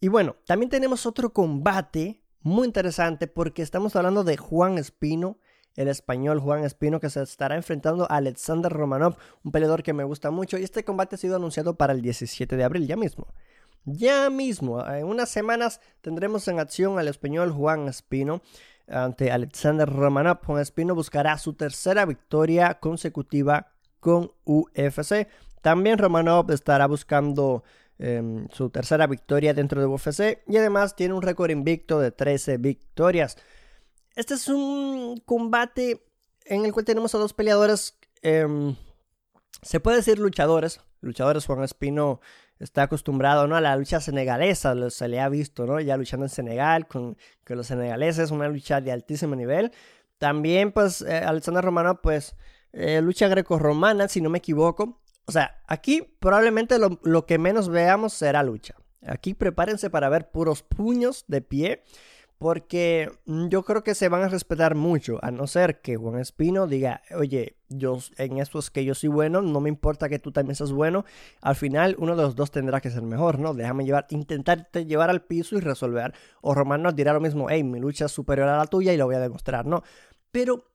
Y 0.00 0.08
bueno, 0.08 0.36
también 0.46 0.70
tenemos 0.70 1.06
otro 1.06 1.32
combate 1.32 2.22
muy 2.40 2.66
interesante 2.66 3.28
porque 3.28 3.62
estamos 3.62 3.94
hablando 3.94 4.24
de 4.24 4.36
Juan 4.36 4.78
Espino, 4.78 5.38
el 5.76 5.88
español 5.88 6.40
Juan 6.40 6.64
Espino 6.64 7.00
que 7.00 7.08
se 7.08 7.22
estará 7.22 7.54
enfrentando 7.54 8.10
a 8.10 8.16
Alexander 8.16 8.72
Romanov, 8.72 9.16
un 9.44 9.52
peleador 9.52 9.82
que 9.82 9.92
me 9.92 10.04
gusta 10.04 10.30
mucho 10.30 10.58
y 10.58 10.64
este 10.64 10.84
combate 10.84 11.14
ha 11.14 11.18
sido 11.18 11.36
anunciado 11.36 11.76
para 11.76 11.92
el 11.92 12.02
17 12.02 12.56
de 12.56 12.64
abril, 12.64 12.86
ya 12.86 12.96
mismo. 12.96 13.28
Ya 13.84 14.30
mismo, 14.30 14.84
en 14.86 15.06
unas 15.06 15.28
semanas 15.28 15.80
tendremos 16.00 16.46
en 16.48 16.60
acción 16.60 16.98
al 16.98 17.08
español 17.08 17.52
Juan 17.52 17.88
Espino 17.88 18.42
ante 18.88 19.30
Alexander 19.30 19.88
Romanov. 19.88 20.44
Juan 20.44 20.60
Espino 20.62 20.94
buscará 20.94 21.36
su 21.38 21.54
tercera 21.54 22.04
victoria 22.06 22.78
consecutiva 22.80 23.72
con 24.02 24.32
UFC. 24.44 25.28
También 25.60 25.96
Romanov 25.96 26.50
estará 26.50 26.88
buscando 26.88 27.62
em, 28.00 28.48
su 28.50 28.68
tercera 28.68 29.06
victoria 29.06 29.54
dentro 29.54 29.80
de 29.80 29.86
UFC 29.86 30.42
y 30.48 30.56
además 30.56 30.96
tiene 30.96 31.14
un 31.14 31.22
récord 31.22 31.52
invicto 31.52 32.00
de 32.00 32.10
13 32.10 32.56
victorias. 32.56 33.36
Este 34.16 34.34
es 34.34 34.48
un 34.48 35.22
combate 35.24 36.04
en 36.46 36.64
el 36.64 36.72
cual 36.72 36.84
tenemos 36.84 37.14
a 37.14 37.18
dos 37.18 37.32
peleadores, 37.32 37.96
em, 38.22 38.74
se 39.62 39.78
puede 39.78 39.98
decir 39.98 40.18
luchadores. 40.18 40.80
Luchadores, 41.00 41.46
Juan 41.46 41.62
Espino 41.62 42.20
está 42.58 42.82
acostumbrado 42.82 43.46
¿no? 43.46 43.54
a 43.54 43.60
la 43.60 43.76
lucha 43.76 44.00
senegalesa, 44.00 44.74
se 44.90 45.06
le 45.06 45.20
ha 45.20 45.28
visto 45.28 45.64
¿no? 45.64 45.78
ya 45.78 45.96
luchando 45.96 46.26
en 46.26 46.30
Senegal 46.30 46.88
con, 46.88 47.16
con 47.46 47.56
los 47.56 47.68
senegaleses, 47.68 48.32
una 48.32 48.48
lucha 48.48 48.80
de 48.80 48.90
altísimo 48.90 49.36
nivel. 49.36 49.70
También 50.18 50.72
pues 50.72 51.02
eh, 51.02 51.18
Alexander 51.18 51.64
Romanov 51.64 52.00
pues 52.00 52.34
eh, 52.72 53.00
lucha 53.02 53.28
greco-romana, 53.28 54.08
si 54.08 54.20
no 54.20 54.30
me 54.30 54.38
equivoco. 54.38 55.00
O 55.26 55.32
sea, 55.32 55.62
aquí 55.66 56.02
probablemente 56.18 56.78
lo, 56.78 57.26
que 57.26 57.38
menos 57.38 57.68
veamos 57.68 58.12
será 58.12 58.42
lucha. 58.42 58.74
Aquí 59.06 59.34
prepárense 59.34 59.90
para 59.90 60.08
ver 60.08 60.30
puros 60.30 60.62
puños 60.62 61.24
de 61.28 61.42
pie. 61.42 61.82
porque 62.38 63.08
mm, 63.26 63.48
yo 63.48 63.62
creo 63.62 63.84
que 63.84 63.94
se 63.94 64.08
van 64.08 64.22
a 64.22 64.28
respetar 64.28 64.74
mucho, 64.74 65.20
a 65.22 65.30
no 65.30 65.46
ser 65.46 65.80
que 65.80 65.94
Juan 65.96 66.18
Espino 66.18 66.66
diga, 66.66 67.00
oye, 67.14 67.56
yo 67.68 67.98
en 68.16 68.38
esto 68.38 68.58
es 68.58 68.68
que 68.68 68.84
yo 68.84 68.96
soy 68.96 69.10
bueno, 69.10 69.42
no 69.42 69.60
me 69.60 69.68
importa 69.68 70.08
que 70.08 70.18
tú 70.18 70.32
también 70.32 70.56
seas 70.56 70.72
bueno, 70.72 71.04
al 71.40 71.54
final 71.54 71.94
uno 72.00 72.16
de 72.16 72.22
los 72.24 72.34
dos 72.34 72.50
tendrá 72.50 72.80
que 72.80 72.90
ser 72.90 73.02
mejor, 73.02 73.38
¿no? 73.38 73.54
Déjame 73.54 73.84
llevar, 73.84 74.06
intentarte 74.10 74.86
llevar 74.86 75.08
al 75.08 75.22
piso 75.22 75.56
y 75.56 75.60
resolver, 75.60 76.14
o 76.40 76.52
Romano 76.52 76.90
dirá 76.90 77.12
lo 77.12 77.20
mismo, 77.20 77.48
hey, 77.48 77.62
mi 77.62 77.78
lucha 77.78 78.06
es 78.06 78.12
superior 78.12 78.48
a 78.48 78.56
la 78.56 78.66
tuya 78.66 78.92
y 78.92 78.96
lo 78.96 79.06
voy 79.06 79.14
a 79.14 79.20
demostrar, 79.20 79.64
¿no? 79.64 79.84
Pero 80.32 80.71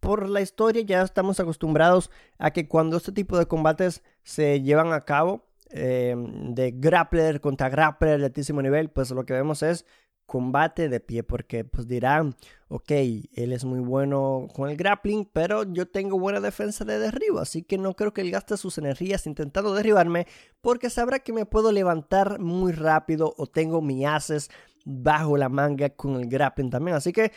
por 0.00 0.28
la 0.28 0.40
historia 0.40 0.82
ya 0.82 1.02
estamos 1.02 1.40
acostumbrados 1.40 2.10
a 2.38 2.50
que 2.50 2.68
cuando 2.68 2.96
este 2.96 3.12
tipo 3.12 3.38
de 3.38 3.46
combates 3.46 4.02
se 4.22 4.62
llevan 4.62 4.92
a 4.92 5.04
cabo, 5.04 5.46
eh, 5.70 6.14
de 6.16 6.70
grappler 6.70 7.40
contra 7.40 7.68
grappler 7.68 8.20
de 8.20 8.26
altísimo 8.26 8.62
nivel, 8.62 8.88
pues 8.90 9.10
lo 9.10 9.24
que 9.24 9.32
vemos 9.32 9.62
es 9.62 9.84
combate 10.26 10.88
de 10.88 11.00
pie 11.00 11.22
porque 11.22 11.64
pues 11.64 11.86
dirán, 11.86 12.34
ok, 12.68 12.90
él 12.90 13.52
es 13.52 13.64
muy 13.64 13.78
bueno 13.78 14.48
con 14.52 14.68
el 14.68 14.76
grappling, 14.76 15.24
pero 15.32 15.62
yo 15.62 15.88
tengo 15.88 16.18
buena 16.18 16.40
defensa 16.40 16.84
de 16.84 16.98
derribo, 16.98 17.38
así 17.38 17.62
que 17.62 17.78
no 17.78 17.94
creo 17.94 18.12
que 18.12 18.20
él 18.20 18.32
gaste 18.32 18.56
sus 18.56 18.76
energías 18.78 19.26
intentando 19.26 19.72
derribarme 19.72 20.26
porque 20.60 20.90
sabrá 20.90 21.20
que 21.20 21.32
me 21.32 21.46
puedo 21.46 21.72
levantar 21.72 22.40
muy 22.40 22.72
rápido 22.72 23.34
o 23.38 23.46
tengo 23.46 23.80
mi 23.80 24.04
haces 24.04 24.50
bajo 24.84 25.36
la 25.36 25.48
manga 25.48 25.90
con 25.90 26.16
el 26.16 26.28
grappling 26.28 26.70
también, 26.70 26.96
así 26.96 27.12
que 27.12 27.32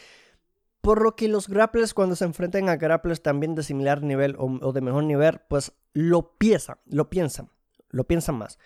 por 0.82 1.02
lo 1.02 1.16
que 1.16 1.28
los 1.28 1.48
grapplers 1.48 1.94
cuando 1.94 2.16
se 2.16 2.26
enfrentan 2.26 2.70
a 2.70 2.78
grapplers 2.78 3.22
también 3.22 3.56
de 3.56 3.64
similar 3.64 4.02
nivel 4.02 4.36
o, 4.38 4.72
de 4.72 4.82
mejor 4.82 5.04
nivel, 5.04 5.42
pues 5.48 5.74
lo 5.94 6.38
piensan, 6.38 6.78
lo 6.86 7.10
piensan, 7.10 7.50
lo 7.90 8.06
piensan 8.06 8.38
más. 8.38 8.60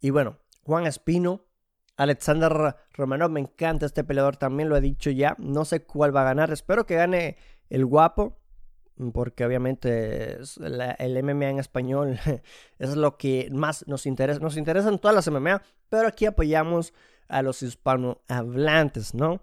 Y 0.00 0.10
bueno, 0.10 0.38
Juan 0.64 0.86
Espino 0.86 1.44
Alexander 1.96 2.76
Romanov, 2.94 3.30
me 3.30 3.40
encanta 3.40 3.86
este 3.86 4.04
peleador, 4.04 4.36
también 4.36 4.68
lo 4.68 4.76
he 4.76 4.80
dicho 4.80 5.10
ya. 5.10 5.36
No 5.38 5.64
sé 5.64 5.84
cuál 5.84 6.14
va 6.14 6.22
a 6.22 6.24
ganar, 6.24 6.50
espero 6.50 6.86
que 6.86 6.96
gane 6.96 7.36
el 7.70 7.86
guapo, 7.86 8.38
porque 9.12 9.44
obviamente 9.44 10.38
el 10.38 11.22
MMA 11.22 11.50
en 11.50 11.58
español 11.58 12.18
es 12.78 12.96
lo 12.96 13.16
que 13.16 13.48
más 13.52 13.86
nos 13.86 14.06
interesa. 14.06 14.40
Nos 14.40 14.56
interesan 14.56 14.98
todas 14.98 15.14
las 15.14 15.30
MMA, 15.30 15.62
pero 15.88 16.08
aquí 16.08 16.26
apoyamos 16.26 16.92
a 17.28 17.42
los 17.42 17.62
hispanohablantes, 17.62 19.14
¿no? 19.14 19.42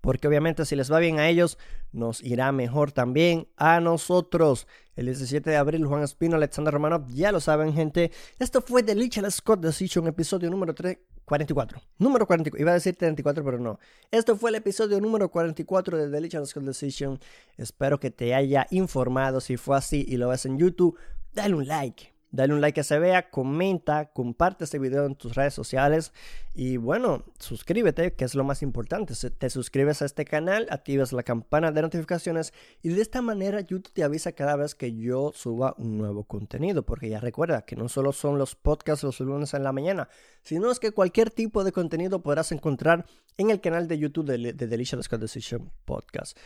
Porque 0.00 0.28
obviamente 0.28 0.64
si 0.64 0.76
les 0.76 0.92
va 0.92 0.98
bien 0.98 1.18
a 1.18 1.28
ellos, 1.28 1.58
nos 1.92 2.22
irá 2.22 2.52
mejor 2.52 2.92
también 2.92 3.48
a 3.56 3.80
nosotros. 3.80 4.66
El 4.96 5.06
17 5.06 5.48
de 5.48 5.56
abril, 5.56 5.86
Juan 5.86 6.02
Espino, 6.02 6.36
Alexander 6.36 6.74
Romanov, 6.74 7.06
ya 7.08 7.32
lo 7.32 7.40
saben, 7.40 7.72
gente. 7.72 8.10
Esto 8.38 8.60
fue 8.60 8.82
The 8.82 8.94
Lichel 8.94 9.30
Scott 9.30 9.60
Decision, 9.60 10.06
episodio 10.06 10.50
número 10.50 10.74
3, 10.74 10.98
44. 11.24 11.80
Número 11.98 12.26
44. 12.26 12.60
Iba 12.60 12.72
a 12.72 12.74
decir 12.74 12.96
34, 12.96 13.44
pero 13.44 13.58
no. 13.58 13.78
Esto 14.10 14.36
fue 14.36 14.50
el 14.50 14.56
episodio 14.56 15.00
número 15.00 15.30
44 15.30 15.98
de 15.98 16.10
The 16.10 16.20
Lichel 16.20 16.46
Scott 16.46 16.64
Decision. 16.64 17.20
Espero 17.56 18.00
que 18.00 18.10
te 18.10 18.34
haya 18.34 18.66
informado. 18.70 19.40
Si 19.40 19.56
fue 19.56 19.76
así 19.76 20.04
y 20.08 20.16
lo 20.16 20.28
ves 20.28 20.46
en 20.46 20.58
YouTube, 20.58 20.98
dale 21.32 21.54
un 21.54 21.66
like 21.66 22.17
Dale 22.30 22.52
un 22.52 22.60
like 22.60 22.78
que 22.78 22.84
se 22.84 22.98
vea, 22.98 23.30
comenta, 23.30 24.10
comparte 24.12 24.64
este 24.64 24.78
video 24.78 25.06
en 25.06 25.14
tus 25.14 25.34
redes 25.34 25.54
sociales 25.54 26.12
y 26.54 26.76
bueno, 26.76 27.24
suscríbete, 27.38 28.12
que 28.12 28.24
es 28.26 28.34
lo 28.34 28.44
más 28.44 28.62
importante. 28.62 29.14
Te 29.14 29.48
suscribes 29.48 30.02
a 30.02 30.04
este 30.04 30.26
canal, 30.26 30.66
activas 30.70 31.12
la 31.12 31.22
campana 31.22 31.72
de 31.72 31.80
notificaciones 31.80 32.52
y 32.82 32.90
de 32.90 33.00
esta 33.00 33.22
manera 33.22 33.60
YouTube 33.60 33.92
te 33.92 34.04
avisa 34.04 34.32
cada 34.32 34.56
vez 34.56 34.74
que 34.74 34.94
yo 34.94 35.32
suba 35.34 35.74
un 35.78 35.96
nuevo 35.96 36.24
contenido, 36.24 36.84
porque 36.84 37.08
ya 37.08 37.18
recuerda 37.18 37.62
que 37.62 37.76
no 37.76 37.88
solo 37.88 38.12
son 38.12 38.38
los 38.38 38.54
podcasts 38.54 39.04
los 39.04 39.20
lunes 39.20 39.54
en 39.54 39.64
la 39.64 39.72
mañana, 39.72 40.08
sino 40.42 40.70
es 40.70 40.80
que 40.80 40.92
cualquier 40.92 41.30
tipo 41.30 41.64
de 41.64 41.72
contenido 41.72 42.22
podrás 42.22 42.52
encontrar 42.52 43.06
en 43.38 43.50
el 43.50 43.60
canal 43.60 43.88
de 43.88 43.98
YouTube 43.98 44.26
de, 44.26 44.52
de 44.52 44.66
Delicious 44.66 45.08
Decision 45.08 45.70
Podcast. 45.86 46.36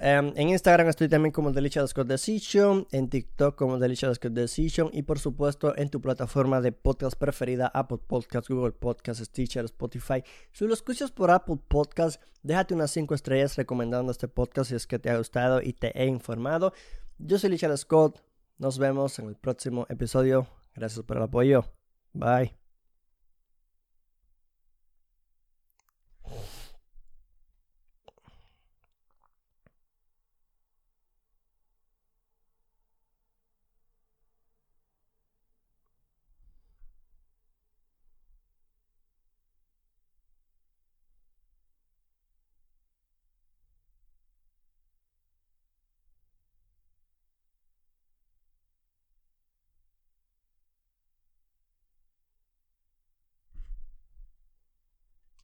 Em, 0.00 0.32
en 0.36 0.50
Instagram 0.50 0.88
estoy 0.88 1.08
también 1.08 1.32
como 1.32 1.50
Delicious 1.50 1.92
Decision, 1.92 2.86
en 2.92 3.08
TikTok 3.08 3.56
como 3.56 3.78
Delicious 3.78 4.20
Decision 4.20 4.90
y 4.92 5.02
por 5.02 5.18
supuesto 5.18 5.76
en 5.76 5.90
tu 5.90 6.00
plataforma 6.00 6.60
de 6.60 6.70
podcast 6.70 7.18
preferida, 7.18 7.66
Apple 7.74 7.98
Podcasts, 8.06 8.48
Google 8.48 8.72
Podcasts, 8.72 9.24
Stitcher, 9.24 9.64
Spotify. 9.64 10.22
Si 10.52 10.66
lo 10.66 10.74
escuchas 10.74 11.10
por 11.10 11.32
Apple 11.32 11.58
Podcasts, 11.66 12.20
déjate 12.44 12.74
unas 12.74 12.92
5 12.92 13.14
estrellas 13.14 13.56
recomendando 13.56 14.12
este 14.12 14.28
podcast 14.28 14.70
si 14.70 14.76
es 14.76 14.86
que 14.86 15.00
te 15.00 15.10
ha 15.10 15.18
gustado 15.18 15.60
y 15.60 15.72
te 15.72 15.90
he 16.00 16.06
informado. 16.06 16.72
Yo 17.18 17.38
soy 17.38 17.50
Richard 17.50 17.76
Scott, 17.76 18.22
nos 18.58 18.78
vemos 18.78 19.18
en 19.18 19.26
el 19.26 19.34
próximo 19.34 19.86
episodio. 19.88 20.46
Gracias 20.74 21.04
por 21.04 21.16
el 21.16 21.24
apoyo. 21.24 21.64
Bye. 22.12 22.57